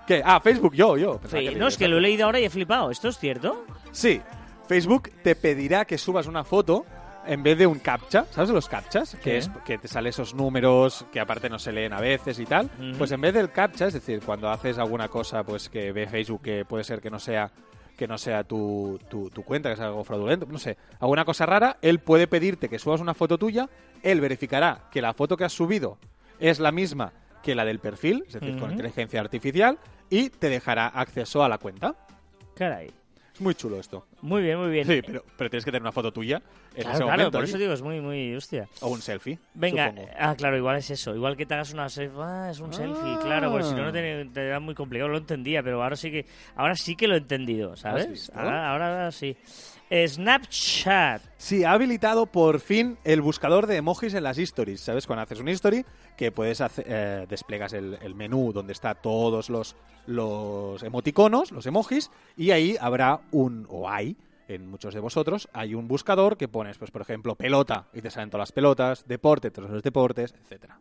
¿Qué? 0.10 0.24
Ah, 0.26 0.40
Facebook, 0.42 0.74
yo, 0.74 0.98
yo. 0.98 1.20
Pensaba 1.20 1.40
Sí, 1.44 1.50
que 1.50 1.56
no, 1.56 1.68
es 1.68 1.78
que 1.78 1.88
lo 1.88 2.00
he 2.00 2.02
leído 2.02 2.26
ahora 2.26 2.40
y 2.40 2.46
he 2.46 2.50
flipado. 2.50 2.90
¿Esto 2.90 3.10
es 3.10 3.20
cierto? 3.20 3.64
Sí, 3.92 4.20
Facebook 4.68 5.12
te 5.24 5.36
pedirá 5.36 5.86
que 5.86 6.00
subas 6.00 6.26
una 6.26 6.44
foto 6.44 6.84
en 7.28 7.44
vez 7.44 7.60
de 7.60 7.68
un 7.68 7.78
captcha. 7.78 8.26
¿Sabes 8.32 8.48
de 8.50 8.56
los 8.56 8.68
captchas? 8.68 9.16
Que 9.24 9.38
es 9.38 9.52
que 9.64 9.78
te 9.78 9.88
salen 9.88 10.10
esos 10.10 10.34
números 10.34 11.06
que 11.12 11.20
aparte 11.20 11.48
no 11.48 11.60
se 11.60 11.72
leen 11.72 11.94
a 11.94 12.02
veces 12.02 12.40
y 12.40 12.46
tal. 12.48 12.72
Ujú. 12.80 12.98
Pues 12.98 13.12
en 13.12 13.22
vez 13.22 13.36
del 13.36 13.52
captcha, 13.52 13.86
es 13.86 13.94
decir, 13.94 14.22
cuando 14.26 14.50
haces 14.50 14.80
alguna 14.80 15.10
cosa 15.10 15.44
pues 15.44 15.70
que 15.70 15.92
ve 15.92 16.08
Facebook 16.08 16.42
que 16.42 16.66
puede 16.66 16.84
ser 16.84 17.02
que 17.02 17.12
no 17.12 17.20
sea 17.20 17.52
que 17.96 18.08
no 18.08 18.18
sea 18.18 18.44
tu, 18.44 19.00
tu, 19.12 19.30
tu 19.30 19.44
cuenta, 19.44 19.70
que 19.70 19.76
sea 19.76 19.86
algo 19.88 20.04
fraudulento, 20.04 20.48
no 20.50 20.58
sé, 20.58 20.76
alguna 21.02 21.24
cosa 21.24 21.46
rara, 21.46 21.78
él 21.84 22.00
puede 22.00 22.26
pedirte 22.28 22.68
que 22.68 22.80
subas 22.80 23.00
una 23.02 23.14
foto 23.14 23.38
tuya, 23.38 23.70
él 24.02 24.22
verificará 24.22 24.88
que 24.90 25.02
la 25.04 25.14
foto 25.14 25.38
que 25.38 25.44
has 25.44 25.52
subido 25.54 26.00
es 26.40 26.60
la 26.60 26.72
misma 26.72 27.12
que 27.44 27.56
la 27.56 27.66
del 27.66 27.80
perfil, 27.80 28.24
es 28.26 28.34
decir, 28.36 28.52
con 28.54 28.64
Ujú. 28.64 28.72
inteligencia 28.72 29.20
artificial, 29.20 29.78
y 30.10 30.30
te 30.30 30.50
dejará 30.50 30.88
acceso 30.88 31.44
a 31.44 31.50
la 31.50 31.58
cuenta. 31.58 31.96
Caray. 32.56 32.92
Es 33.34 33.42
muy 33.42 33.56
chulo 33.56 33.80
esto. 33.80 34.06
Muy 34.22 34.42
bien, 34.42 34.58
muy 34.60 34.70
bien. 34.70 34.86
Sí, 34.86 35.02
pero, 35.06 35.24
pero 35.38 35.50
tienes 35.50 35.64
que 35.64 35.72
tener 35.72 35.82
una 35.82 35.94
foto 35.94 36.12
tuya 36.12 36.42
en 36.76 36.82
claro, 36.82 36.90
ese 36.90 37.04
claro, 37.04 37.06
momento. 37.20 37.38
por 37.38 37.44
eso 37.46 37.58
digo, 37.58 37.72
es 37.72 37.82
muy, 37.82 38.02
muy, 38.02 38.36
hostia. 38.36 38.68
O 38.82 38.90
un 38.90 39.02
selfie. 39.02 39.40
Venga, 39.54 39.92
supongo. 39.92 40.10
ah, 40.20 40.36
claro, 40.36 40.58
igual 40.58 40.76
es 40.76 40.90
eso. 40.90 41.16
Igual 41.16 41.38
que 41.38 41.46
te 41.46 41.54
hagas 41.54 41.72
una 41.72 41.88
selfie. 41.88 42.20
Ah, 42.22 42.50
es 42.52 42.60
un 42.60 42.74
selfie, 42.74 43.18
claro, 43.24 43.50
porque 43.50 43.64
si 43.68 43.76
no, 43.76 43.84
no 43.84 43.88
Ah. 43.90 43.92
te, 43.94 44.26
te 44.34 44.48
da 44.50 44.60
muy 44.60 44.76
complicado. 44.76 45.08
Lo 45.10 45.18
entendía, 45.20 45.64
pero 45.64 45.82
ahora 45.82 45.96
sí 45.96 46.12
que 46.12 46.26
ahora 46.58 46.76
sí 46.76 46.98
que 46.98 47.08
lo 47.08 47.16
he 47.16 47.20
entendido, 47.20 47.78
¿sabes? 47.78 48.30
Ahora, 48.36 48.72
ahora 48.72 49.12
sí. 49.14 49.38
Snapchat. 49.92 51.22
Sí, 51.38 51.64
ha 51.64 51.74
habilitado 51.74 52.28
por 52.28 52.60
fin 52.60 52.98
el 53.04 53.22
buscador 53.22 53.66
de 53.68 53.78
emojis 53.78 54.14
en 54.14 54.24
las 54.24 54.38
stories. 54.38 54.82
¿Sabes? 54.82 55.08
Cuando 55.08 55.24
haces 55.24 55.40
una 55.40 55.52
story, 55.52 55.86
que 56.16 56.32
puedes 56.32 56.62
hacer, 56.62 56.86
eh, 56.88 57.26
desplegas 57.28 57.74
el, 57.74 57.98
el 58.02 58.16
menú 58.16 58.54
donde 58.54 58.74
está 58.74 58.96
todos 58.96 59.50
los, 59.50 59.76
los 60.06 60.84
emoticonos, 60.84 61.52
los 61.52 61.66
emojis, 61.66 62.12
y 62.36 62.52
ahí 62.52 62.76
habrá 62.80 63.22
un, 63.32 63.66
o 63.70 63.90
hay, 63.90 64.16
en 64.48 64.68
muchos 64.68 64.94
de 64.94 65.00
vosotros, 65.00 65.48
hay 65.54 65.76
un 65.76 65.88
buscador 65.88 66.38
que 66.38 66.48
pones, 66.48 66.78
pues 66.78 66.92
por 66.92 67.02
ejemplo, 67.02 67.36
pelota, 67.36 67.88
y 67.94 68.02
te 68.02 68.10
salen 68.10 68.30
todas 68.30 68.42
las 68.42 68.52
pelotas, 68.52 69.08
deporte, 69.08 69.52
todos 69.52 69.70
los 69.70 69.84
deportes, 69.84 70.34
etcétera. 70.44 70.80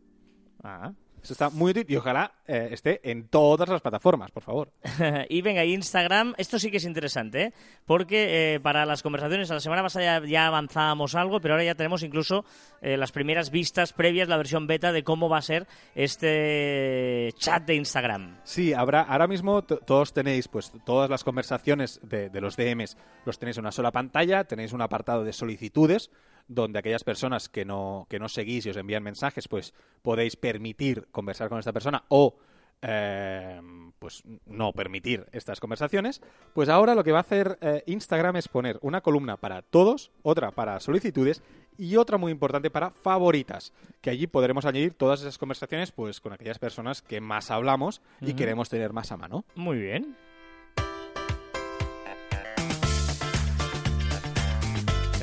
Ah. 0.62 0.92
Eso 1.28 1.34
está 1.34 1.50
muy 1.50 1.72
útil 1.72 1.84
y 1.86 1.96
ojalá 1.96 2.32
eh, 2.46 2.70
esté 2.72 3.02
en 3.10 3.28
todas 3.28 3.68
las 3.68 3.82
plataformas, 3.82 4.30
por 4.30 4.42
favor. 4.42 4.70
y 5.28 5.42
venga, 5.42 5.62
Instagram, 5.62 6.32
esto 6.38 6.58
sí 6.58 6.70
que 6.70 6.78
es 6.78 6.86
interesante, 6.86 7.42
¿eh? 7.42 7.52
porque 7.84 8.54
eh, 8.54 8.60
para 8.60 8.86
las 8.86 9.02
conversaciones, 9.02 9.50
a 9.50 9.54
la 9.54 9.60
semana 9.60 9.82
pasada 9.82 10.20
ya, 10.20 10.26
ya 10.26 10.46
avanzábamos 10.46 11.14
algo, 11.14 11.38
pero 11.38 11.52
ahora 11.52 11.64
ya 11.64 11.74
tenemos 11.74 12.02
incluso 12.02 12.46
eh, 12.80 12.96
las 12.96 13.12
primeras 13.12 13.50
vistas 13.50 13.92
previas, 13.92 14.26
la 14.26 14.38
versión 14.38 14.66
beta 14.66 14.90
de 14.90 15.04
cómo 15.04 15.28
va 15.28 15.36
a 15.36 15.42
ser 15.42 15.66
este 15.94 17.34
chat 17.36 17.62
de 17.66 17.74
Instagram. 17.74 18.38
Sí, 18.44 18.72
habrá, 18.72 19.02
ahora 19.02 19.26
mismo 19.26 19.60
todos 19.60 20.14
tenéis, 20.14 20.48
pues 20.48 20.72
todas 20.86 21.10
las 21.10 21.24
conversaciones 21.24 22.00
de, 22.04 22.30
de 22.30 22.40
los 22.40 22.56
DMs 22.56 22.96
los 23.26 23.38
tenéis 23.38 23.58
en 23.58 23.64
una 23.64 23.72
sola 23.72 23.92
pantalla, 23.92 24.44
tenéis 24.44 24.72
un 24.72 24.80
apartado 24.80 25.24
de 25.24 25.34
solicitudes 25.34 26.10
donde 26.48 26.78
aquellas 26.78 27.04
personas 27.04 27.48
que 27.48 27.64
no, 27.64 28.06
que 28.08 28.18
no 28.18 28.28
seguís 28.28 28.66
y 28.66 28.70
os 28.70 28.76
envían 28.76 29.02
mensajes, 29.02 29.46
pues 29.48 29.74
podéis 30.02 30.36
permitir 30.36 31.06
conversar 31.12 31.48
con 31.48 31.58
esta 31.58 31.72
persona 31.72 32.04
o 32.08 32.36
eh, 32.82 33.60
pues 33.98 34.22
no 34.46 34.72
permitir 34.72 35.26
estas 35.32 35.58
conversaciones, 35.58 36.22
pues 36.54 36.68
ahora 36.68 36.94
lo 36.94 37.02
que 37.02 37.12
va 37.12 37.18
a 37.18 37.22
hacer 37.22 37.58
eh, 37.60 37.82
Instagram 37.86 38.36
es 38.36 38.48
poner 38.48 38.78
una 38.82 39.00
columna 39.00 39.36
para 39.36 39.62
todos, 39.62 40.12
otra 40.22 40.52
para 40.52 40.78
solicitudes 40.78 41.42
y 41.76 41.96
otra 41.96 42.18
muy 42.18 42.30
importante 42.30 42.70
para 42.70 42.90
favoritas, 42.90 43.72
que 44.00 44.10
allí 44.10 44.26
podremos 44.26 44.64
añadir 44.64 44.94
todas 44.94 45.20
esas 45.20 45.38
conversaciones 45.38 45.90
pues 45.90 46.20
con 46.20 46.32
aquellas 46.32 46.58
personas 46.58 47.02
que 47.02 47.20
más 47.20 47.50
hablamos 47.50 48.00
y 48.20 48.34
queremos 48.34 48.68
tener 48.68 48.92
más 48.92 49.10
a 49.10 49.16
mano. 49.16 49.44
Muy 49.54 49.78
bien. 49.78 50.16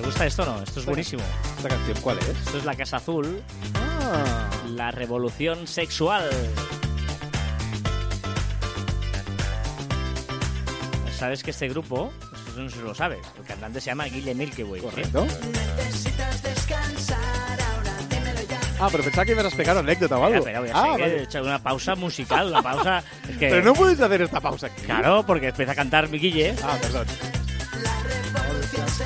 Gusta 0.06 0.26
esto 0.26 0.46
no? 0.46 0.62
Esto 0.62 0.80
es 0.80 0.86
buenísimo. 0.86 1.24
¿Esta 1.58 1.70
canción 1.70 1.98
cuál 2.02 2.18
es? 2.20 2.30
Esto 2.30 2.58
es 2.58 2.66
La 2.66 2.76
Casa 2.76 2.98
Azul, 2.98 3.42
Ah, 3.76 4.50
la 4.70 4.92
revolución 4.92 5.68
sexual. 5.68 6.30
Sabes 11.18 11.44
que 11.44 11.52
este 11.52 11.70
grupo, 11.70 12.12
eso 12.50 12.62
no 12.62 12.70
sé 12.70 12.76
si 12.76 12.82
lo 12.84 12.94
sabes, 12.94 13.26
el 13.40 13.46
cantante 13.46 13.80
se 13.80 13.86
llama 13.88 14.06
Guille 14.06 14.36
Milky 14.36 14.64
Way. 14.64 14.82
¿sí? 14.82 14.88
correcto. 14.88 15.28
Ah, 18.78 18.90
pero 18.92 19.04
pensaba 19.04 19.24
que 19.26 19.32
ibas 19.32 19.46
a 19.46 19.48
explicar 19.48 19.74
una 19.76 19.80
anécdota 19.90 20.18
o 20.18 20.26
algo. 20.26 20.40
Espera, 20.40 20.60
voy 20.60 20.70
a 20.70 20.74
ah, 20.76 20.88
vale. 20.92 21.20
he 21.20 21.24
hecho 21.24 21.42
una 21.42 21.64
pausa 21.64 21.96
musical, 21.96 22.48
una 22.50 22.62
pausa... 22.62 23.04
es 23.30 23.38
que- 23.38 23.48
Pero 23.48 23.64
no 23.64 23.74
puedes 23.74 24.00
hacer 24.02 24.22
esta 24.24 24.42
pausa 24.42 24.68
aquí. 24.68 24.82
Claro, 24.82 25.26
porque 25.26 25.48
empieza 25.48 25.72
a 25.72 25.76
cantar 25.76 26.10
mi 26.10 26.20
Guille. 26.20 26.54
Ah, 26.62 26.78
perdón. 26.82 27.08
¿Sí? 28.96 29.04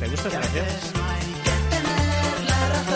¿Te 0.00 0.08
gusta 0.08 0.28
esa 0.28 0.40
canción? 0.40 0.64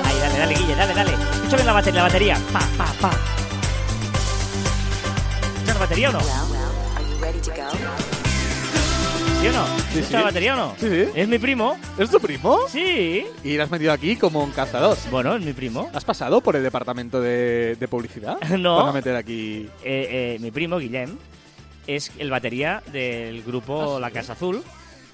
Ahí, 0.05 0.19
dale, 0.19 0.39
dale, 0.39 0.55
Guille, 0.57 0.75
dale, 0.75 0.95
dale. 0.95 1.13
Escucha 1.35 1.57
bien 1.57 1.67
la 1.67 1.73
batería, 1.73 2.01
la 2.01 2.09
batería. 2.09 2.39
Pa, 2.53 2.61
pa, 2.77 2.93
pa. 3.01 3.11
¿Escuchas 5.53 5.75
la 5.75 5.81
batería 5.81 6.09
o 6.09 6.13
no? 6.13 6.21
¿Sí 9.41 9.47
o 9.49 9.53
no? 9.53 9.67
Sí, 9.93 9.99
¿Escuchas 10.01 10.07
sí. 10.07 10.13
la 10.15 10.23
batería 10.23 10.55
o 10.55 10.57
no? 10.57 10.75
Sí, 10.81 10.89
sí. 10.89 11.09
¿Es 11.15 11.29
mi 11.29 11.39
primo? 11.39 11.79
¿Es 11.97 12.11
tu 12.11 12.19
primo? 12.19 12.59
Sí. 12.69 13.25
Y 13.45 13.57
lo 13.57 13.63
has 13.63 13.71
metido 13.71 13.93
aquí 13.93 14.17
como 14.17 14.43
un 14.43 14.51
cazador. 14.51 14.97
Bueno, 15.13 15.37
es 15.37 15.45
mi 15.45 15.53
primo. 15.53 15.91
¿Has 15.95 16.05
pasado 16.05 16.41
por 16.41 16.57
el 16.57 16.65
departamento 16.65 17.21
de, 17.21 17.77
de 17.79 17.87
publicidad? 17.89 18.39
No. 18.59 18.79
Van 18.79 18.89
a 18.89 18.93
meter 18.93 19.15
aquí... 19.15 19.69
Eh, 19.85 20.35
eh, 20.35 20.39
mi 20.41 20.51
primo, 20.51 20.79
Guillem, 20.79 21.17
es 21.87 22.13
el 22.19 22.31
batería 22.31 22.83
del 22.93 23.43
grupo 23.43 23.99
La 24.01 24.11
Casa 24.11 24.35
Azul, 24.35 24.63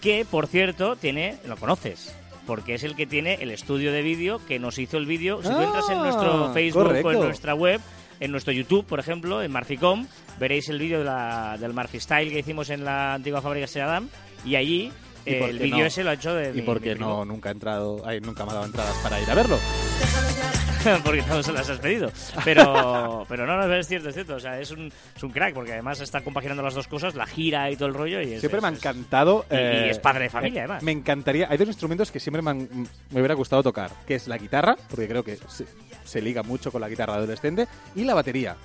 que, 0.00 0.24
por 0.24 0.46
cierto, 0.46 0.96
tiene... 0.96 1.38
Lo 1.46 1.56
conoces. 1.56 2.14
Porque 2.46 2.74
es 2.74 2.84
el 2.84 2.96
que 2.96 3.06
tiene 3.06 3.34
el 3.40 3.50
estudio 3.50 3.92
de 3.92 4.02
vídeo 4.02 4.40
que 4.46 4.58
nos 4.58 4.78
hizo 4.78 4.96
el 4.96 5.06
vídeo. 5.06 5.42
Si 5.42 5.48
tú 5.48 5.60
entras 5.60 5.88
en 5.90 5.98
Ah, 5.98 6.02
nuestro 6.02 6.52
Facebook 6.54 7.04
o 7.04 7.12
en 7.12 7.20
nuestra 7.20 7.54
web, 7.54 7.80
en 8.20 8.30
nuestro 8.30 8.52
YouTube, 8.52 8.86
por 8.86 9.00
ejemplo, 9.00 9.42
en 9.42 9.50
Marficom, 9.50 10.06
veréis 10.38 10.68
el 10.68 10.78
vídeo 10.78 11.04
de 11.04 11.58
del 11.58 11.74
Marfistyle 11.74 12.30
que 12.30 12.38
hicimos 12.38 12.70
en 12.70 12.84
la 12.84 13.14
antigua 13.14 13.42
fábrica 13.42 13.66
Seadam. 13.66 14.08
Y 14.46 14.56
allí 14.56 14.84
¿Y 14.84 14.86
eh, 14.86 14.92
por 14.92 15.07
el 15.28 15.58
vídeo 15.58 15.78
no? 15.78 15.84
ese 15.84 16.04
lo 16.04 16.10
ha 16.10 16.14
hecho 16.14 16.34
de 16.34 16.50
¿Y 16.50 16.54
mi- 16.54 16.62
por 16.62 16.76
mi 16.80 16.84
qué 16.84 16.94
primo. 16.96 17.08
no 17.10 17.24
nunca 17.24 17.48
ha 17.48 17.52
entrado, 17.52 18.02
ay, 18.06 18.20
nunca 18.20 18.44
me 18.44 18.50
ha 18.52 18.54
dado 18.54 18.66
entradas 18.66 18.94
para 19.02 19.20
ir 19.20 19.30
a 19.30 19.34
verlo? 19.34 19.58
porque 21.04 21.22
no 21.22 21.42
se 21.42 21.52
las 21.52 21.68
has 21.68 21.78
pedido. 21.80 22.10
Pero, 22.44 23.26
pero 23.28 23.46
no, 23.46 23.56
no, 23.56 23.74
es 23.74 23.86
cierto, 23.86 24.08
es 24.08 24.14
cierto. 24.14 24.36
O 24.36 24.40
sea, 24.40 24.58
es 24.60 24.70
un, 24.70 24.90
es 25.16 25.22
un 25.22 25.30
crack, 25.30 25.52
porque 25.54 25.72
además 25.72 26.00
está 26.00 26.20
compaginando 26.22 26.62
las 26.62 26.74
dos 26.74 26.86
cosas, 26.86 27.14
la 27.14 27.26
gira 27.26 27.70
y 27.70 27.76
todo 27.76 27.88
el 27.88 27.94
rollo. 27.94 28.20
Y 28.22 28.34
es, 28.34 28.40
Siempre 28.40 28.58
es- 28.58 28.62
me 28.62 28.68
ha 28.68 28.72
es- 28.72 28.78
encantado. 28.78 29.44
Y- 29.50 29.54
eh, 29.54 29.90
es 29.90 29.98
padre 29.98 30.24
de 30.24 30.30
familia, 30.30 30.62
además. 30.62 30.82
Me 30.82 30.92
encantaría. 30.92 31.48
Hay 31.50 31.58
dos 31.58 31.68
instrumentos 31.68 32.10
que 32.10 32.20
siempre 32.20 32.42
me, 32.42 32.50
han- 32.50 32.88
me 33.10 33.20
hubiera 33.20 33.34
gustado 33.34 33.62
tocar: 33.62 33.90
que 34.06 34.14
es 34.14 34.28
la 34.28 34.38
guitarra, 34.38 34.76
porque 34.88 35.08
creo 35.08 35.24
que 35.24 35.36
se, 35.48 35.66
se 36.04 36.22
liga 36.22 36.42
mucho 36.42 36.70
con 36.72 36.80
la 36.80 36.88
guitarra 36.88 37.14
adolescente, 37.14 37.66
y 37.94 38.04
la 38.04 38.14
batería. 38.14 38.56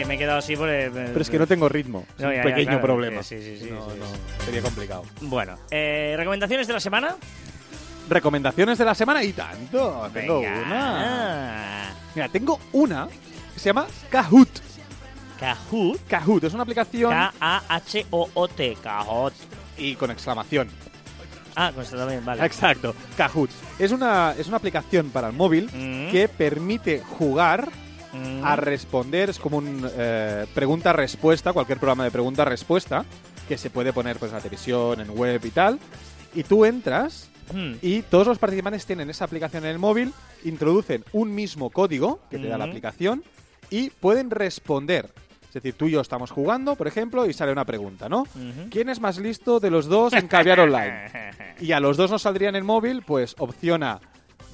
Que 0.00 0.06
me 0.06 0.14
he 0.14 0.18
quedado 0.18 0.38
así 0.38 0.56
por... 0.56 0.68
el- 0.68 0.90
Pero 0.92 1.20
es 1.20 1.30
que 1.30 1.38
no 1.38 1.46
tengo 1.46 1.68
ritmo. 1.68 2.04
Es 2.16 2.22
No, 2.22 2.28
un 2.28 2.34
ya, 2.34 2.38
ya, 2.38 2.42
pequeño 2.44 2.64
claro, 2.66 2.82
problema. 2.82 3.22
sí, 3.22 3.40
sí, 3.42 3.58
sí, 3.58 3.68
No, 3.70 3.86
no, 3.94 4.44
sería 4.44 4.62
complicado. 4.62 5.04
Bueno, 5.20 5.56
eh, 5.70 6.14
¿recomendaciones 6.16 6.66
de 6.66 6.72
la 6.72 6.80
semana? 6.80 7.16
Recomendaciones 8.08 8.78
de 8.78 8.84
la 8.84 8.94
semana 8.94 9.22
y 9.22 9.32
tanto. 9.32 10.08
Tengo 10.12 10.40
una. 10.40 11.92
Mira, 12.14 12.28
tengo 12.28 12.58
una 12.72 13.08
que 13.54 13.60
se 13.60 13.66
llama 13.68 13.86
Kahoot. 14.10 14.48
Kahoot. 15.38 16.06
Kahoot 16.08 16.44
es 16.44 16.52
una 16.54 16.64
aplicación 16.64 17.10
K-A-H-O-O-T. 17.12 18.76
Kahoot. 18.82 19.32
y 19.78 19.94
con 19.94 20.10
exclamación. 20.10 20.68
Ah, 21.56 21.72
con 21.74 21.84
también, 21.84 22.24
vale. 22.24 22.44
Exacto, 22.44 22.94
Kahoot. 23.16 23.50
Es 23.78 23.92
una, 23.92 24.34
es 24.38 24.46
una 24.48 24.56
aplicación 24.58 25.10
para 25.10 25.28
el 25.28 25.32
móvil 25.34 25.66
Mm. 25.72 26.10
que 26.10 26.28
permite 26.28 27.00
jugar 27.00 27.68
Mm. 28.12 28.44
a 28.44 28.56
responder. 28.56 29.30
Es 29.30 29.38
como 29.38 29.58
un 29.58 29.88
eh, 29.96 30.46
pregunta-respuesta, 30.54 31.52
cualquier 31.52 31.78
programa 31.78 32.04
de 32.04 32.10
pregunta-respuesta 32.10 33.04
que 33.48 33.56
se 33.58 33.70
puede 33.70 33.92
poner 33.92 34.16
pues, 34.18 34.30
en 34.32 34.36
la 34.38 34.42
televisión, 34.42 35.00
en 35.00 35.10
web 35.16 35.40
y 35.44 35.50
tal. 35.50 35.78
Y 36.34 36.42
tú 36.44 36.64
entras 36.64 37.28
Mm. 37.52 37.72
y 37.82 38.02
todos 38.02 38.28
los 38.28 38.38
participantes 38.38 38.86
tienen 38.86 39.10
esa 39.10 39.24
aplicación 39.24 39.64
en 39.64 39.70
el 39.72 39.78
móvil, 39.80 40.12
introducen 40.44 41.04
un 41.12 41.34
mismo 41.34 41.70
código 41.70 42.20
que 42.30 42.38
te 42.38 42.46
da 42.46 42.56
la 42.56 42.64
Ujú. 42.66 42.70
aplicación 42.70 43.24
y 43.70 43.90
pueden 43.90 44.30
responder. 44.30 45.10
Es 45.48 45.54
decir, 45.54 45.74
tú 45.74 45.88
y 45.88 45.90
yo 45.90 46.00
estamos 46.00 46.30
jugando, 46.30 46.76
por 46.76 46.86
ejemplo, 46.86 47.26
y 47.26 47.32
sale 47.32 47.50
una 47.50 47.64
pregunta, 47.64 48.08
¿no? 48.08 48.24
¿Quién 48.70 48.88
es 48.88 49.00
más 49.00 49.18
listo 49.18 49.58
de 49.58 49.68
los 49.70 49.86
dos 49.86 50.12
en 50.12 50.28
caviar 50.28 50.60
online? 50.60 51.10
Y 51.58 51.72
a 51.72 51.80
los 51.80 51.96
dos 51.96 52.08
nos 52.12 52.22
saldría 52.22 52.50
en 52.50 52.54
el 52.54 52.62
móvil, 52.62 53.02
pues 53.02 53.34
opción 53.38 53.82
A, 53.82 53.98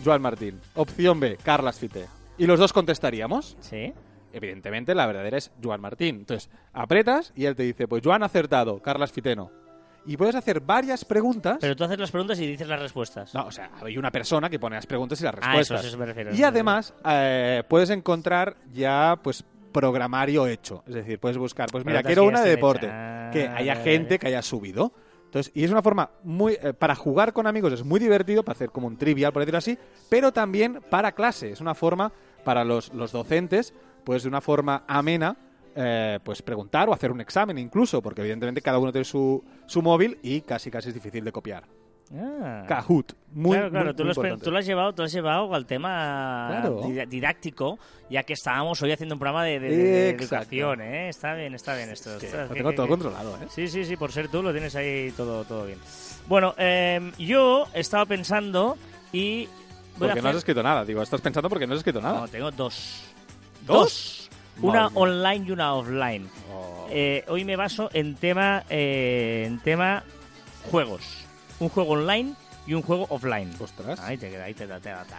Joan 0.03 0.23
Martín. 0.23 0.59
Opción 0.75 1.21
B, 1.21 1.37
Carlas 1.43 1.79
Fite. 1.79 2.07
Y 2.39 2.47
los 2.47 2.59
dos 2.59 2.73
contestaríamos. 2.73 3.57
Sí. 3.61 3.93
Evidentemente, 4.33 4.95
la 4.95 5.07
verdadera 5.07 5.39
es 5.39 5.51
Joan 5.63 5.81
Martín. 5.81 6.17
Entonces, 6.17 6.51
apretas 6.73 7.33
y 7.35 7.47
él 7.47 7.57
te 7.57 7.63
dice, 7.63 7.89
pues 7.89 8.03
Joan 8.05 8.23
ha 8.23 8.27
acertado, 8.27 8.81
Carlas 8.83 9.13
Fite 9.13 9.35
no. 9.35 9.51
Y 10.05 10.17
puedes 10.17 10.35
hacer 10.37 10.61
varias 10.61 11.05
preguntas. 11.05 11.59
Pero 11.61 11.75
tú 11.75 11.83
haces 11.85 11.99
las 11.99 12.11
preguntas 12.11 12.39
y 12.39 12.47
dices 12.47 12.69
las 12.69 12.79
respuestas. 12.81 13.35
No, 13.35 13.47
o 13.47 13.51
sea, 13.51 13.71
hay 13.83 13.99
una 13.99 14.11
persona 14.13 14.49
que 14.49 14.59
pone 14.61 14.77
las 14.77 14.87
preguntas 14.87 15.21
y 15.21 15.25
las 15.25 15.35
Ah, 15.35 15.39
eso, 15.39 15.49
respuestas. 15.75 15.85
eso 15.87 15.99
me 15.99 16.07
refiero. 16.07 16.35
Y 16.35 16.43
además, 16.45 16.95
eh, 17.09 17.65
puedes 17.69 17.91
encontrar 17.91 18.57
ya, 18.73 19.19
pues, 19.23 19.43
programario 19.73 20.47
hecho. 20.47 20.85
Es 20.87 20.95
decir, 20.95 21.19
puedes 21.19 21.39
buscar, 21.39 21.69
pues 21.73 21.85
mira, 21.85 22.03
quiero 22.03 22.25
una 22.25 22.43
de 22.43 22.51
deporte. 22.51 22.87
Que 23.33 23.49
haya 23.53 23.75
Vale, 23.75 23.85
gente 23.85 24.19
que 24.19 24.29
haya 24.29 24.43
subido. 24.43 24.93
Entonces, 25.37 25.53
y 25.55 25.65
es 25.65 25.71
una 25.71 25.83
forma 25.83 26.09
muy 26.25 26.55
eh, 26.55 26.73
para 26.73 26.95
jugar 26.95 27.35
con 27.35 27.47
amigos 27.47 27.71
es 27.75 27.85
muy 27.85 28.01
divertido, 28.01 28.43
para 28.43 28.57
hacer 28.57 28.71
como 28.71 28.87
un 28.87 28.97
trivial, 28.97 29.35
por 29.35 29.43
decirlo 29.43 29.59
así, 29.59 29.77
pero 30.09 30.33
también 30.33 30.81
para 30.89 31.13
clase. 31.13 31.51
Es 31.51 31.61
una 31.61 31.75
forma 31.75 32.11
para 32.43 32.65
los, 32.65 32.91
los 32.95 33.13
docentes, 33.13 33.75
pues 34.03 34.23
de 34.23 34.31
una 34.31 34.41
forma 34.41 34.85
amena, 34.87 35.37
eh, 35.75 36.21
pues 36.25 36.41
preguntar 36.41 36.89
o 36.89 36.95
hacer 36.95 37.13
un 37.13 37.21
examen 37.21 37.59
incluso, 37.59 38.01
porque 38.01 38.23
evidentemente 38.23 38.63
cada 38.63 38.79
uno 38.79 38.93
tiene 38.93 39.05
su, 39.05 39.45
su 39.67 39.83
móvil 39.83 40.19
y 40.23 40.41
casi 40.41 40.71
casi 40.71 40.89
es 40.89 40.95
difícil 40.95 41.23
de 41.23 41.33
copiar. 41.33 41.65
Ah. 42.15 42.65
Kahoot, 42.69 43.15
muy, 43.33 43.57
claro, 43.57 43.71
claro, 43.71 43.85
muy- 43.87 43.95
tú, 43.95 44.05
muy 44.05 44.31
lo 44.31 44.39
tú 44.39 44.51
lo 44.53 44.59
has 44.59 44.67
llevado, 44.67 44.93
tú 44.93 45.03
lo 45.03 45.07
has 45.07 45.13
llevado 45.13 45.53
al 45.55 45.67
tema 45.67 46.47
Claro. 46.51 46.81
didáctico, 47.09 47.79
ya 48.09 48.23
que 48.23 48.35
estábamos 48.35 48.81
hoy 48.83 48.93
haciendo 48.93 49.17
un 49.17 49.19
programa 49.19 49.43
de, 49.45 50.11
educación, 50.11 50.81
¿eh? 50.83 51.09
Está 51.09 51.35
bien, 51.35 51.55
está 51.55 51.75
bien 51.75 51.91
esto. 51.91 52.13
Es 52.15 52.19
que 52.19 52.27
Ostras, 52.27 52.49
lo 52.49 52.55
tengo 52.55 52.73
todo 52.73 52.87
controlado, 52.89 53.37
¿eh? 53.43 53.47
Sí, 53.51 53.67
sí, 53.69 53.85
sí, 53.85 53.97
por 53.97 54.13
ser 54.13 54.29
tú 54.29 54.43
lo 54.43 54.53
tienes 54.53 54.77
ahí 54.77 55.13
todo, 55.17 55.45
todo 55.45 55.67
bien. 55.67 55.79
Bueno, 56.29 56.55
eh, 56.59 57.13
yo 57.19 57.67
estaba 57.75 58.07
pensando 58.07 58.77
y... 59.13 59.49
Porque 59.99 60.15
no 60.15 60.21
has 60.21 60.25
hacer- 60.27 60.37
escrito 60.37 60.63
nada, 60.63 60.85
digo, 60.85 61.03
estás 61.03 61.21
pensando 61.21 61.49
porque 61.49 61.67
no 61.67 61.73
has 61.73 61.79
escrito 61.79 62.01
nada. 62.01 62.21
No, 62.21 62.29
tengo 62.29 62.51
dos. 62.53 63.03
¿Dos? 63.67 64.31
Una 64.63 64.85
Madre 64.85 64.95
online 64.97 65.45
y 65.49 65.51
una 65.51 65.75
offline. 65.75 66.29
Oh. 66.53 66.87
Eh, 66.91 67.25
hoy 67.29 67.45
me 67.45 67.57
baso 67.57 67.91
en 67.93 68.15
tema, 68.15 68.63
eh, 68.71 69.45
en 69.47 69.59
tema 69.59 70.05
juegos. 70.71 71.26
Un 71.61 71.69
juego 71.69 71.93
online 71.93 72.35
y 72.67 72.75
un 72.75 72.83
juego 72.83 73.07
offline. 73.11 73.51
Ostras. 73.61 74.01
Ahí 74.01 74.19
te 74.19 74.29
queda, 74.29 74.45
ahí 74.45 74.55
te 74.55 74.67
da, 74.67 74.81
te 74.81 74.89
da, 74.91 75.05
te. 75.05 75.15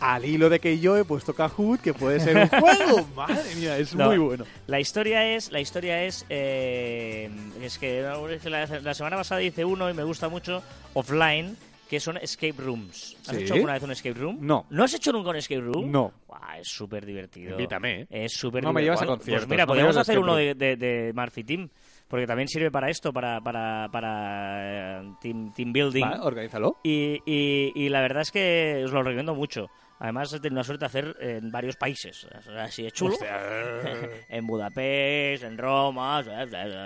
Al 0.00 0.24
hilo 0.24 0.48
de 0.50 0.60
que 0.60 0.78
yo 0.78 0.96
he 0.98 1.04
puesto 1.04 1.34
Kahoot, 1.34 1.80
que 1.80 1.94
puede 1.94 2.20
ser 2.20 2.36
un 2.36 2.48
juego. 2.60 3.06
Madre 3.16 3.54
mía, 3.56 3.78
es 3.78 3.94
No. 3.94 4.06
muy 4.08 4.18
bueno. 4.18 4.44
La 4.66 4.78
historia 4.80 5.26
es, 5.34 5.50
la 5.50 5.60
historia 5.60 6.04
es, 6.04 6.26
eh, 6.28 7.30
es 7.62 7.78
que 7.78 8.02
la, 8.02 8.66
la 8.82 8.94
semana 8.94 9.16
pasada 9.16 9.42
hice 9.42 9.64
uno 9.64 9.88
y 9.90 9.94
me 9.94 10.04
gusta 10.04 10.28
mucho 10.28 10.62
offline, 10.94 11.56
que 11.88 11.98
son 12.00 12.18
escape 12.18 12.54
rooms. 12.58 13.16
¿Has 13.26 13.34
¿Sí? 13.36 13.42
hecho 13.42 13.54
alguna 13.54 13.72
vez 13.72 13.82
un 13.82 13.90
escape 13.92 14.14
room? 14.18 14.38
No. 14.40 14.66
¿No 14.70 14.84
has 14.84 14.94
hecho 14.94 15.10
nunca 15.10 15.30
un 15.30 15.36
escape 15.36 15.60
room? 15.62 15.90
No. 15.90 16.12
Buah, 16.28 16.58
es 16.60 16.68
súper 16.68 17.04
divertido. 17.06 17.52
Invítame, 17.52 18.02
¿eh? 18.02 18.06
Es 18.10 18.32
súper 18.34 18.62
No 18.62 18.72
me 18.72 18.82
llevas 18.82 19.00
a 19.00 19.04
divertido. 19.06 19.16
conciertos, 19.18 19.46
Pues 19.46 19.50
mira, 19.56 19.62
no 19.64 19.66
me 19.66 19.70
podríamos 19.70 19.96
hacer 19.96 20.18
uno 20.18 20.36
de, 20.36 20.54
de, 20.54 20.76
de 20.76 21.12
Murphy 21.14 21.44
Team, 21.44 21.68
porque 22.10 22.26
también 22.26 22.48
sirve 22.48 22.70
para 22.70 22.90
esto, 22.90 23.10
para, 23.12 23.40
para, 23.40 23.88
para 23.90 25.00
eh, 25.00 25.12
team, 25.22 25.52
team 25.54 25.72
building. 25.72 26.02
Vale, 26.02 26.20
organízalo. 26.20 26.76
Y, 26.82 27.22
y, 27.24 27.72
y 27.74 27.88
la 27.88 28.02
verdad 28.02 28.20
es 28.22 28.30
que 28.32 28.82
os 28.84 28.92
lo 28.92 29.02
recomiendo 29.02 29.34
mucho. 29.34 29.68
Además, 30.02 30.32
he 30.32 30.40
tenido 30.40 30.58
la 30.60 30.64
suerte 30.64 30.80
de 30.80 30.86
hacer 30.86 31.16
en 31.20 31.50
varios 31.50 31.76
países. 31.76 32.24
O 32.24 32.42
sea, 32.42 32.64
Así 32.64 32.86
es 32.86 32.92
chulo. 32.94 33.16
en 34.28 34.46
Budapest, 34.46 35.44
en 35.44 35.58
Roma. 35.58 36.22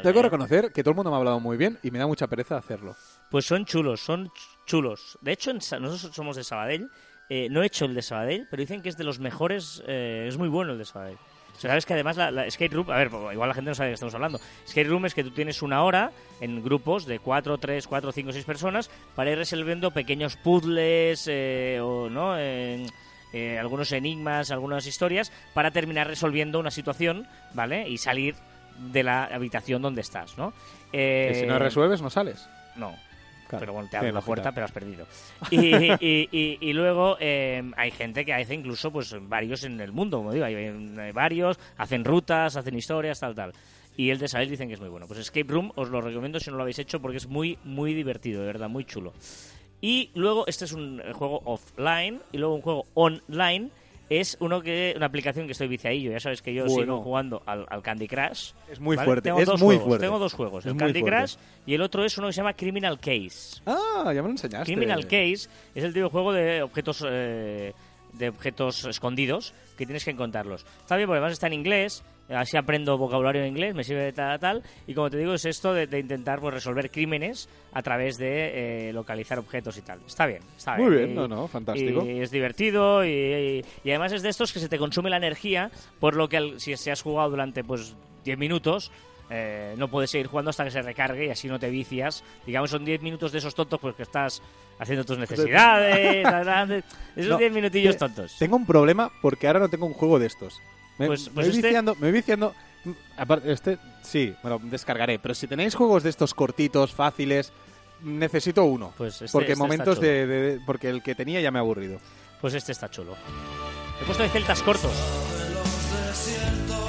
Tengo 0.02 0.14
que 0.14 0.22
reconocer 0.22 0.72
que 0.72 0.82
todo 0.82 0.90
el 0.90 0.96
mundo 0.96 1.10
me 1.10 1.16
ha 1.16 1.18
hablado 1.20 1.40
muy 1.40 1.56
bien 1.56 1.78
y 1.82 1.90
me 1.90 1.98
da 2.00 2.06
mucha 2.08 2.26
pereza 2.26 2.56
hacerlo. 2.56 2.96
Pues 3.30 3.46
son 3.46 3.64
chulos, 3.64 4.00
son 4.00 4.26
ch- 4.28 4.58
chulos. 4.66 5.16
De 5.20 5.32
hecho, 5.32 5.50
en 5.52 5.56
nosotros 5.58 6.10
somos 6.12 6.36
de 6.36 6.44
Sabadell. 6.44 6.88
Eh, 7.30 7.48
no 7.50 7.62
he 7.62 7.66
hecho 7.66 7.86
el 7.86 7.94
de 7.94 8.02
Sabadell, 8.02 8.46
pero 8.50 8.60
dicen 8.60 8.82
que 8.82 8.88
es 8.90 8.96
de 8.96 9.04
los 9.04 9.18
mejores. 9.20 9.82
eh, 9.86 10.26
es 10.28 10.36
muy 10.36 10.48
bueno 10.48 10.72
el 10.72 10.78
de 10.78 10.84
Sabadell. 10.84 11.18
Sabes 11.58 11.86
que 11.86 11.94
además 11.94 12.16
la, 12.16 12.30
la 12.30 12.50
skate 12.50 12.72
room, 12.74 12.90
a 12.90 12.96
ver, 12.96 13.10
igual 13.32 13.48
la 13.48 13.54
gente 13.54 13.70
no 13.70 13.74
sabe 13.74 13.88
de 13.88 13.92
qué 13.92 13.94
estamos 13.94 14.14
hablando. 14.14 14.40
Skate 14.68 14.88
room 14.88 15.06
es 15.06 15.14
que 15.14 15.24
tú 15.24 15.30
tienes 15.30 15.62
una 15.62 15.82
hora 15.84 16.10
en 16.40 16.62
grupos 16.62 17.06
de 17.06 17.18
4, 17.20 17.58
3, 17.58 17.86
4, 17.86 18.12
5, 18.12 18.32
6 18.32 18.44
personas 18.44 18.90
para 19.14 19.30
ir 19.30 19.38
resolviendo 19.38 19.90
pequeños 19.92 20.36
puzzles 20.36 21.26
eh, 21.30 21.78
o 21.82 22.10
no 22.10 22.38
En- 22.38 22.86
eh, 23.32 23.58
algunos 23.58 23.90
enigmas, 23.92 24.50
algunas 24.52 24.86
historias 24.86 25.32
para 25.54 25.70
terminar 25.72 26.06
resolviendo 26.06 26.60
una 26.60 26.70
situación, 26.70 27.26
¿vale? 27.52 27.88
Y 27.88 27.98
salir 27.98 28.36
de 28.78 29.02
la 29.02 29.24
habitación 29.24 29.82
donde 29.82 30.02
estás, 30.02 30.38
¿no? 30.38 30.52
Que 30.92 31.32
si 31.34 31.40
Eh, 31.42 31.46
no 31.48 31.58
resuelves, 31.58 32.00
no 32.02 32.10
sales. 32.10 32.48
no. 32.76 32.94
Claro, 33.54 33.60
pero 33.60 33.72
bueno, 33.72 33.88
te 33.90 33.96
abre 33.96 34.12
la 34.12 34.20
puerta, 34.26 34.52
pero 34.52 34.64
has 34.66 34.72
perdido. 34.72 35.06
Y, 35.50 35.58
y- 36.00 36.28
y- 36.32 36.58
y 36.60 36.72
luego 36.72 37.16
eh, 37.20 37.62
hay 37.76 37.90
gente 37.90 38.24
que 38.24 38.32
hace 38.34 38.54
incluso 38.54 38.90
pues 38.92 39.14
varios 39.28 39.64
en 39.64 39.80
el 39.80 39.92
mundo, 39.92 40.18
como 40.18 40.32
digo, 40.32 40.44
hay, 40.44 40.54
hay 40.54 41.12
varios, 41.12 41.58
hacen 41.76 42.04
rutas, 42.04 42.56
hacen 42.56 42.76
historias, 42.76 43.18
tal, 43.20 43.34
tal. 43.34 43.52
Y 43.96 44.10
el 44.10 44.18
de 44.18 44.26
Sabel 44.28 44.48
dicen 44.50 44.66
que 44.68 44.74
es 44.74 44.80
muy 44.80 44.88
bueno. 44.88 45.06
Pues 45.06 45.20
Escape 45.20 45.46
Room 45.52 45.70
os 45.76 45.88
lo 45.88 46.00
recomiendo 46.00 46.40
si 46.40 46.50
no 46.50 46.56
lo 46.56 46.62
habéis 46.62 46.80
hecho 46.80 47.00
porque 47.00 47.18
es 47.18 47.28
muy, 47.28 47.58
muy 47.64 47.94
divertido, 47.94 48.40
de 48.40 48.46
verdad, 48.48 48.68
muy 48.68 48.84
chulo. 48.84 49.12
Y 49.80 50.10
luego, 50.14 50.46
este 50.46 50.64
es 50.64 50.72
un 50.72 51.00
juego 51.12 51.42
offline 51.44 52.20
y 52.32 52.38
luego 52.38 52.54
un 52.54 52.62
juego 52.62 52.86
online. 52.94 53.70
Es 54.10 54.36
uno 54.40 54.60
que 54.60 54.92
una 54.96 55.06
aplicación 55.06 55.46
que 55.46 55.52
estoy 55.52 55.66
viciadillo. 55.68 56.10
Ya 56.10 56.20
sabes 56.20 56.42
que 56.42 56.52
yo 56.52 56.66
Bueno. 56.66 56.80
sigo 56.82 57.02
jugando 57.02 57.42
al, 57.46 57.64
al 57.70 57.82
Candy 57.82 58.06
Crush. 58.06 58.52
Es 58.70 58.78
muy 58.78 58.96
¿vale? 58.96 59.06
fuerte, 59.06 59.28
Tengo 59.30 59.40
es 59.40 59.46
dos 59.46 59.60
muy 59.60 59.76
juegos, 59.76 59.84
fuerte. 59.88 60.06
Tengo 60.06 60.18
dos 60.18 60.32
juegos, 60.34 60.66
Es 60.66 60.72
el 60.72 60.76
Candy 60.78 61.00
fuerte. 61.00 61.18
Crush 61.18 61.34
y 61.66 61.74
el 61.74 61.80
otro 61.82 62.04
es 62.04 62.18
uno 62.18 62.26
que 62.26 62.32
se 62.34 62.36
llama 62.38 62.52
Criminal 62.52 62.98
Case. 63.00 63.60
Ah, 63.64 64.12
ya 64.14 64.20
me 64.22 64.28
lo 64.28 64.30
enseñaste. 64.30 64.64
Criminal 64.66 65.04
Case 65.04 65.48
es 65.74 65.84
el 65.84 65.92
tipo 65.94 66.04
de 66.04 66.10
juego 66.10 66.32
de 66.32 66.62
objetos 66.62 67.02
eh, 67.08 67.72
de 68.18 68.28
objetos 68.28 68.84
escondidos 68.86 69.54
que 69.76 69.86
tienes 69.86 70.04
que 70.04 70.10
encontrarlos. 70.12 70.64
Está 70.80 70.96
bien 70.96 71.06
porque 71.08 71.18
además 71.18 71.32
está 71.32 71.46
en 71.48 71.52
inglés, 71.54 72.02
así 72.28 72.56
aprendo 72.56 72.96
vocabulario 72.96 73.42
en 73.42 73.48
inglés, 73.48 73.74
me 73.74 73.84
sirve 73.84 74.04
de 74.04 74.12
tal, 74.12 74.38
tal, 74.40 74.62
y 74.86 74.94
como 74.94 75.10
te 75.10 75.18
digo 75.18 75.34
es 75.34 75.44
esto 75.44 75.74
de, 75.74 75.86
de 75.86 75.98
intentar 75.98 76.40
pues, 76.40 76.54
resolver 76.54 76.90
crímenes 76.90 77.48
a 77.72 77.82
través 77.82 78.16
de 78.16 78.88
eh, 78.88 78.92
localizar 78.92 79.38
objetos 79.38 79.76
y 79.76 79.82
tal. 79.82 79.98
Está 80.06 80.26
bien, 80.26 80.40
está 80.56 80.76
Muy 80.76 80.90
bien. 80.90 80.98
bien, 81.06 81.10
Y- 81.10 81.14
no, 81.14 81.28
no, 81.28 81.48
fantástico. 81.48 82.04
Y 82.06 82.20
es 82.20 82.30
divertido 82.30 83.04
y, 83.04 83.08
y- 83.10 83.64
y 83.84 83.90
además 83.90 84.12
es 84.12 84.22
de 84.22 84.28
estos 84.28 84.52
que 84.52 84.60
se 84.60 84.68
te 84.68 84.78
consume 84.78 85.10
la 85.10 85.16
energía, 85.18 85.70
por 86.00 86.14
lo 86.16 86.28
que 86.28 86.36
al- 86.36 86.60
si, 86.60 86.76
si 86.76 86.90
has 86.90 87.02
jugado 87.02 87.30
durante 87.30 87.64
pues 87.64 87.96
10 88.24 88.38
minutos, 88.38 88.90
eh, 89.30 89.74
no 89.78 89.88
puedes 89.88 90.10
seguir 90.10 90.26
jugando 90.26 90.50
hasta 90.50 90.64
que 90.64 90.70
se 90.70 90.82
recargue 90.82 91.26
y 91.26 91.30
así 91.30 91.48
no 91.48 91.58
te 91.58 91.70
vicias. 91.70 92.22
Digamos, 92.46 92.70
son 92.70 92.84
10 92.84 93.02
minutos 93.02 93.32
de 93.32 93.38
esos 93.38 93.54
tontos 93.54 93.80
pues 93.80 93.94
que 93.94 94.02
estás 94.02 94.42
haciendo 94.78 95.04
tus 95.04 95.18
necesidades, 95.18 96.26
esos 97.16 97.30
No, 97.30 97.38
10 97.38 97.52
minutillos 97.52 97.96
tontos. 97.96 98.36
Tengo 98.38 98.56
un 98.56 98.66
problema 98.66 99.10
porque 99.22 99.46
ahora 99.46 99.60
no 99.60 99.68
tengo 99.68 99.86
un 99.86 99.94
juego 99.94 100.18
de 100.18 100.26
estos. 100.26 100.60
Me, 100.98 101.06
Pues- 101.06 101.28
me 101.28 101.34
pues 101.34 101.46
voy 101.48 101.56
este- 101.56 101.68
viciando, 101.68 101.94
me 101.94 102.00
voy 102.02 102.12
viciando. 102.12 102.54
mm, 102.84 102.90
Aparte, 103.16 103.50
este, 103.52 103.78
sí, 104.02 104.34
bueno, 104.42 104.60
descargaré. 104.62 105.18
Pero 105.18 105.34
si 105.34 105.46
tenéis 105.46 105.74
juegos 105.74 106.02
de 106.02 106.10
estos 106.10 106.34
cortitos, 106.34 106.92
fáciles, 106.92 107.52
necesito 108.02 108.64
uno. 108.64 108.92
Pues 108.96 109.14
este- 109.22 109.32
porque 109.32 109.52
este 109.52 109.62
momentos 109.62 110.00
de, 110.00 110.26
de- 110.26 110.60
Porque 110.66 110.88
el 110.90 111.02
que 111.02 111.14
tenía 111.14 111.40
ya 111.40 111.50
me 111.50 111.58
ha 111.58 111.62
aburrido. 111.62 111.98
Pues 112.40 112.54
este 112.54 112.72
está 112.72 112.90
chulo. 112.90 113.16
He 114.02 114.04
puesto 114.04 114.22
de 114.22 114.28
celtas 114.28 114.62
cortos. 114.62 114.92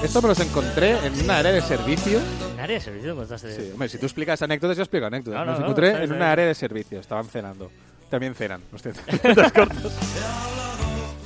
Esto 0.05 0.21
me 0.21 0.27
los 0.27 0.39
encontré 0.39 0.91
en 1.05 1.19
una 1.23 1.39
área 1.39 1.51
de 1.51 1.61
servicio. 1.61 2.19
En 2.53 2.59
área 2.59 2.75
de 2.77 2.79
servicio 2.83 3.11
encontraste. 3.13 3.55
Sí, 3.55 3.69
hombre, 3.73 3.89
si 3.89 3.97
tú 3.97 4.05
explicas 4.05 4.39
anécdotas, 4.41 4.77
yo 4.77 4.83
explico 4.83 5.07
anécdotas. 5.07 5.39
No, 5.39 5.45
los 5.45 5.53
no, 5.55 5.59
no, 5.59 5.65
encontré 5.65 5.89
en 5.89 6.09
una 6.11 6.15
bien. 6.17 6.21
área 6.21 6.45
de 6.45 6.53
servicio. 6.55 6.99
Estaban 6.99 7.25
cenando. 7.25 7.71
También 8.09 8.35
cenan. 8.35 8.61
los 8.71 9.51
cortos. 9.51 9.93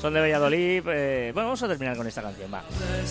Son 0.01 0.13
de 0.13 0.21
Valladolid. 0.21 0.81
eh, 0.87 1.31
bueno, 1.33 1.47
vamos 1.49 1.61
a 1.61 1.67
terminar 1.67 1.97
con 1.97 2.07
esta 2.07 2.21
canción, 2.21 2.53
va. 2.53 2.63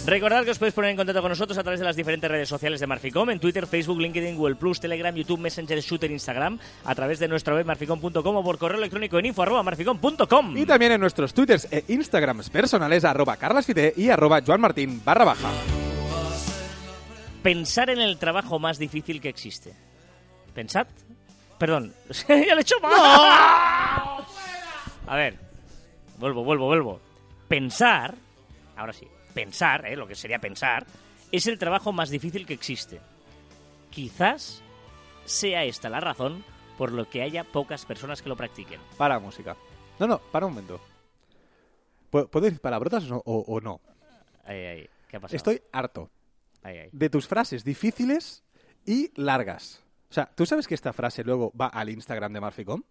Recordad 0.06 0.42
que 0.44 0.52
os 0.52 0.58
podéis 0.58 0.74
poner 0.74 0.92
en 0.92 0.96
contacto 0.96 1.20
con 1.20 1.30
nosotros 1.30 1.58
a 1.58 1.62
través 1.62 1.80
de 1.80 1.84
las 1.86 1.96
diferentes 1.96 2.30
redes 2.30 2.48
sociales 2.48 2.80
de 2.80 2.86
Marficom, 2.86 3.28
en 3.28 3.38
Twitter, 3.38 3.66
Facebook, 3.66 4.00
LinkedIn, 4.00 4.36
Google+, 4.36 4.56
Telegram, 4.80 5.14
YouTube, 5.14 5.40
Messenger, 5.40 5.80
Shooter, 5.80 6.10
Instagram, 6.10 6.58
a 6.84 6.94
través 6.94 7.18
de 7.18 7.28
nuestra 7.28 7.54
web 7.54 7.66
marficom.com 7.66 8.36
o 8.36 8.42
por 8.42 8.56
correo 8.56 8.78
electrónico 8.78 9.18
en 9.18 9.26
info 9.26 9.42
arroba 9.42 9.62
marficom.com. 9.62 10.56
Y 10.56 10.64
también 10.64 10.92
en 10.92 11.00
nuestros 11.00 11.34
twitters 11.34 11.68
e 11.70 11.84
instagrams 11.88 12.48
personales 12.48 13.04
arroba 13.04 13.36
carlasfite 13.36 13.92
y 13.94 14.08
arroba 14.08 14.40
joanmartin 14.40 15.04
barra 15.04 15.24
baja. 15.26 15.50
Pensar 17.42 17.90
en 17.90 18.00
el 18.00 18.16
trabajo 18.18 18.58
más 18.58 18.78
difícil 18.78 19.20
que 19.20 19.28
existe. 19.28 19.74
¿Pensad? 20.54 20.86
Perdón, 21.58 21.92
ya 22.28 22.34
le 22.34 22.44
he 22.44 22.60
hecho 22.60 22.80
mal. 22.80 22.92
A 25.06 25.16
ver, 25.16 25.47
vuelvo, 26.18 26.44
vuelvo, 26.44 26.66
vuelvo. 26.66 27.00
Pensar, 27.48 28.14
ahora 28.76 28.92
sí, 28.92 29.06
pensar, 29.34 29.86
¿eh? 29.86 29.96
lo 29.96 30.06
que 30.06 30.14
sería 30.14 30.38
pensar, 30.38 30.86
es 31.32 31.46
el 31.46 31.58
trabajo 31.58 31.92
más 31.92 32.10
difícil 32.10 32.46
que 32.46 32.54
existe. 32.54 33.00
Quizás 33.90 34.62
sea 35.24 35.64
esta 35.64 35.88
la 35.88 36.00
razón 36.00 36.44
por 36.76 36.92
lo 36.92 37.08
que 37.08 37.22
haya 37.22 37.44
pocas 37.44 37.84
personas 37.84 38.22
que 38.22 38.28
lo 38.28 38.36
practiquen. 38.36 38.80
Para 38.96 39.18
música. 39.18 39.56
No, 39.98 40.06
no, 40.06 40.18
para 40.18 40.46
un 40.46 40.52
momento. 40.52 40.80
¿Pu- 42.10 42.28
¿Puedo 42.28 42.44
decir 42.44 42.60
palabrotas 42.60 43.04
o 43.04 43.08
no? 43.08 43.22
o- 43.24 43.60
no? 43.60 43.80
Ay, 44.44 44.56
ay, 44.64 44.90
¿qué 45.08 45.16
ha 45.16 45.20
pasado? 45.20 45.36
Estoy 45.36 45.60
harto 45.72 46.10
ay. 46.62 46.88
de 46.92 47.10
tus 47.10 47.26
frases 47.26 47.64
difíciles 47.64 48.42
y 48.86 49.10
largas. 49.20 49.82
O 50.10 50.14
sea, 50.14 50.26
¿tú 50.34 50.46
sabes 50.46 50.66
que 50.66 50.74
esta 50.74 50.92
frase 50.92 51.22
luego 51.24 51.52
va 51.58 51.66
al 51.66 51.90
Instagram 51.90 52.32
de 52.32 52.40
Marficom? 52.40 52.82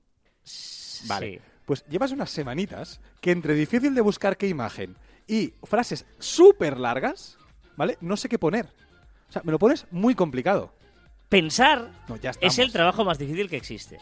Vale. 1.08 1.32
Sí. 1.32 1.40
Pues 1.68 1.86
llevas 1.90 2.12
unas 2.12 2.30
semanitas 2.32 3.00
que 3.22 3.30
entre 3.32 3.54
difícil 3.54 3.94
de 3.94 4.02
buscar 4.02 4.38
qué 4.38 4.48
imagen 4.48 4.96
y 5.28 5.54
frases 5.64 6.06
súper 6.18 6.80
largas, 6.80 7.38
¿vale? 7.76 7.98
No 8.02 8.18
sé 8.18 8.30
qué 8.30 8.40
poner. 8.40 8.68
O 9.30 9.32
sea, 9.34 9.42
me 9.46 9.52
lo 9.52 9.60
pones 9.60 9.86
muy 9.92 10.16
complicado. 10.16 10.74
Pensar 11.28 11.92
No, 12.08 12.16
ya 12.16 12.32
es 12.40 12.58
el 12.58 12.72
trabajo 12.72 13.04
más 13.04 13.20
difícil 13.20 13.50
que 13.50 13.58
existe. 13.58 14.00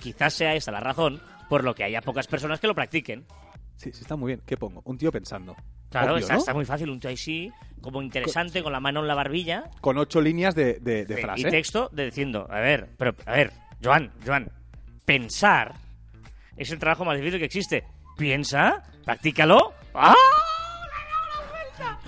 Quizás 0.00 0.32
sea 0.32 0.54
esta 0.54 0.72
la 0.72 0.80
razón 0.80 1.20
por 1.50 1.62
lo 1.62 1.74
que 1.74 1.84
haya 1.84 2.00
pocas 2.00 2.26
personas 2.26 2.58
que 2.58 2.66
lo 2.66 2.74
practiquen. 2.74 3.26
Sí, 3.76 3.92
sí, 3.92 4.00
está 4.00 4.16
muy 4.16 4.28
bien. 4.28 4.42
¿Qué 4.46 4.56
pongo? 4.56 4.80
Un 4.86 4.96
tío 4.96 5.12
pensando. 5.12 5.54
Claro, 5.90 6.12
Obvio, 6.14 6.22
está, 6.22 6.32
¿no? 6.32 6.38
está 6.38 6.54
muy 6.54 6.64
fácil, 6.64 6.88
un 6.88 6.98
tío 7.00 7.10
ahí 7.10 7.18
sí, 7.18 7.52
como 7.82 8.00
interesante, 8.00 8.62
con 8.62 8.72
la 8.72 8.80
mano 8.80 9.00
en 9.00 9.08
la 9.08 9.14
barbilla 9.14 9.70
Con 9.82 9.98
ocho 9.98 10.22
líneas 10.22 10.54
de, 10.54 10.80
de- 10.80 11.04
de 11.04 11.16
frase. 11.18 11.42
y 11.42 11.50
texto 11.50 11.90
de 11.92 12.06
diciendo, 12.06 12.48
a 12.50 12.60
ver, 12.60 12.88
pero, 12.96 13.14
a 13.26 13.32
ver, 13.32 13.52
Joan, 13.82 14.10
Joan, 14.26 14.50
pensar 15.04 15.74
es 16.56 16.70
el 16.70 16.78
trabajo 16.78 17.04
más 17.04 17.16
difícil 17.16 17.38
que 17.38 17.44
existe. 17.46 17.84
Piensa, 18.16 18.82
practícalo. 19.04 19.74
¡Ah! 19.94 20.14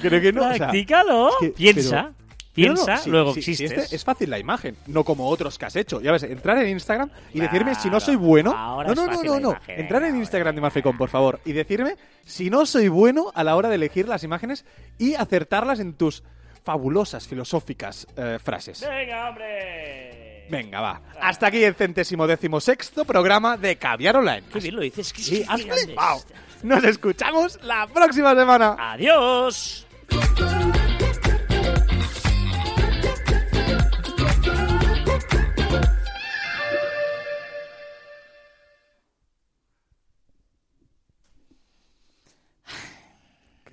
Creo 0.01 0.21
que 0.21 0.33
no. 0.33 0.43
o 0.43 0.49
sea, 0.49 0.57
Practícalo. 0.59 1.29
es 1.31 1.35
que- 1.41 1.49
piensa, 1.51 1.91
pero- 1.91 2.03
No, 2.03 2.09
no, 2.09 2.75
piensa, 2.75 2.97
sí, 2.99 3.11
luego 3.11 3.35
sí, 3.35 3.53
este 3.53 3.95
es 3.95 4.03
fácil 4.05 4.31
la 4.31 4.39
imagen, 4.39 4.77
no 4.87 5.05
como 5.05 5.29
otros 5.29 5.59
que 5.59 5.67
has 5.67 5.77
hecho. 5.77 6.01
Ya 6.01 6.13
ves, 6.13 6.23
entrar 6.23 6.57
en 6.59 6.69
Instagram 6.71 7.11
y 7.35 7.41
decirme 7.41 7.75
si 7.75 7.91
no 7.91 8.01
soy 8.01 8.17
bueno. 8.17 8.53
ahora 8.57 8.89
no, 8.89 8.95
no, 8.95 9.07
no, 9.07 9.13
fácil 9.13 9.27
no, 9.31 9.41
no. 9.41 9.51
imagen, 9.51 9.81
Entrar 9.81 10.03
en 10.05 10.17
Instagram 10.17 10.55
de. 10.55 10.61
Marficón, 10.63 10.97
por 10.97 11.09
favor, 11.11 11.41
y 11.45 11.53
decirme 11.53 11.97
si 12.25 12.49
no 12.49 12.65
soy 12.65 12.89
bueno 12.89 13.31
a 13.35 13.45
la 13.45 13.57
hora 13.57 13.69
de 13.69 13.75
elegir 13.75 14.09
las 14.09 14.23
imágenes 14.25 14.65
y 14.99 15.15
acertarlas 15.15 15.81
en 15.81 15.95
tus 15.95 16.23
fabulosas, 16.65 17.27
filosóficas 17.29 18.07
eh, 18.17 18.39
frases. 18.43 18.81
Venga, 18.89 19.29
hombre. 19.29 20.26
Venga, 20.51 20.81
va. 20.81 21.01
Hasta 21.21 21.49
aquí 21.49 21.63
el 21.65 21.75
centésimo 21.75 22.27
décimo 22.27 22.61
sexto 22.61 23.05
programa 23.05 23.57
de 23.57 23.77
Caviar 23.77 24.17
Online. 24.17 24.43
Qué 24.53 24.61
bien 24.61 24.77
lo 24.77 24.83
dices. 24.83 25.13
que 25.13 25.23
Sí, 25.23 25.45
has 25.49 25.63
flipado. 25.63 26.23
Nos 26.63 26.83
escuchamos 26.85 27.59
la 27.63 27.87
próxima 27.87 28.35
semana. 28.35 28.77
Adiós. 28.79 29.86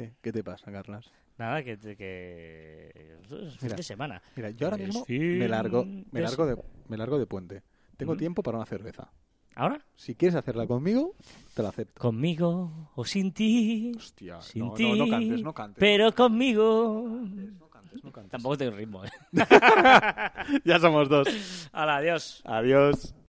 ¿Qué, 0.04 0.14
qué 0.22 0.32
te 0.34 0.44
pasa, 0.44 0.72
Carlas? 0.72 1.10
Nada, 1.38 1.64
que, 1.64 1.78
que... 1.78 2.92
es 3.22 3.28
fin 3.30 3.58
Mira, 3.62 3.76
de 3.76 3.84
semana. 3.84 4.22
Mira, 4.36 4.50
yo 4.50 4.68
ahora 4.68 4.78
mismo 4.78 5.06
fin 5.06 5.40
me 5.40 5.48
largo, 5.48 5.86
me 5.86 6.20
de 6.20 6.22
largo 6.22 6.46
de, 6.46 6.58
me 6.90 6.98
largo 6.98 7.18
de 7.18 7.26
puente. 7.26 7.64
Tengo 7.98 8.12
Ujú. 8.12 8.20
tiempo 8.20 8.44
para 8.44 8.58
una 8.58 8.66
cerveza. 8.66 9.12
¿Ahora? 9.56 9.80
Si 9.96 10.16
quieres 10.16 10.36
hacerla 10.36 10.68
conmigo, 10.68 11.16
te 11.54 11.64
la 11.64 11.70
acepto. 11.70 12.02
Conmigo 12.02 12.92
o 12.96 13.06
sin 13.06 13.32
ti. 13.32 13.94
Hostia, 13.96 14.42
Sin 14.42 14.66
no, 14.66 14.74
ti. 14.74 14.84
no, 14.84 14.96
no 14.96 15.08
cantes, 15.08 15.44
no 15.44 15.54
cantes. 15.54 15.80
Pero 15.80 16.12
conmigo. 16.14 17.22
No 17.60 17.70
cantes, 17.70 18.04
no 18.04 18.12
cantes. 18.12 18.32
Tampoco 18.32 18.58
tengo 18.58 18.76
ritmo, 18.76 19.06
¿eh? 19.06 19.12
ya 20.66 20.80
somos 20.80 21.08
dos. 21.08 21.28
Hala, 21.72 21.98
adiós. 21.98 22.42
Adiós. 22.46 23.16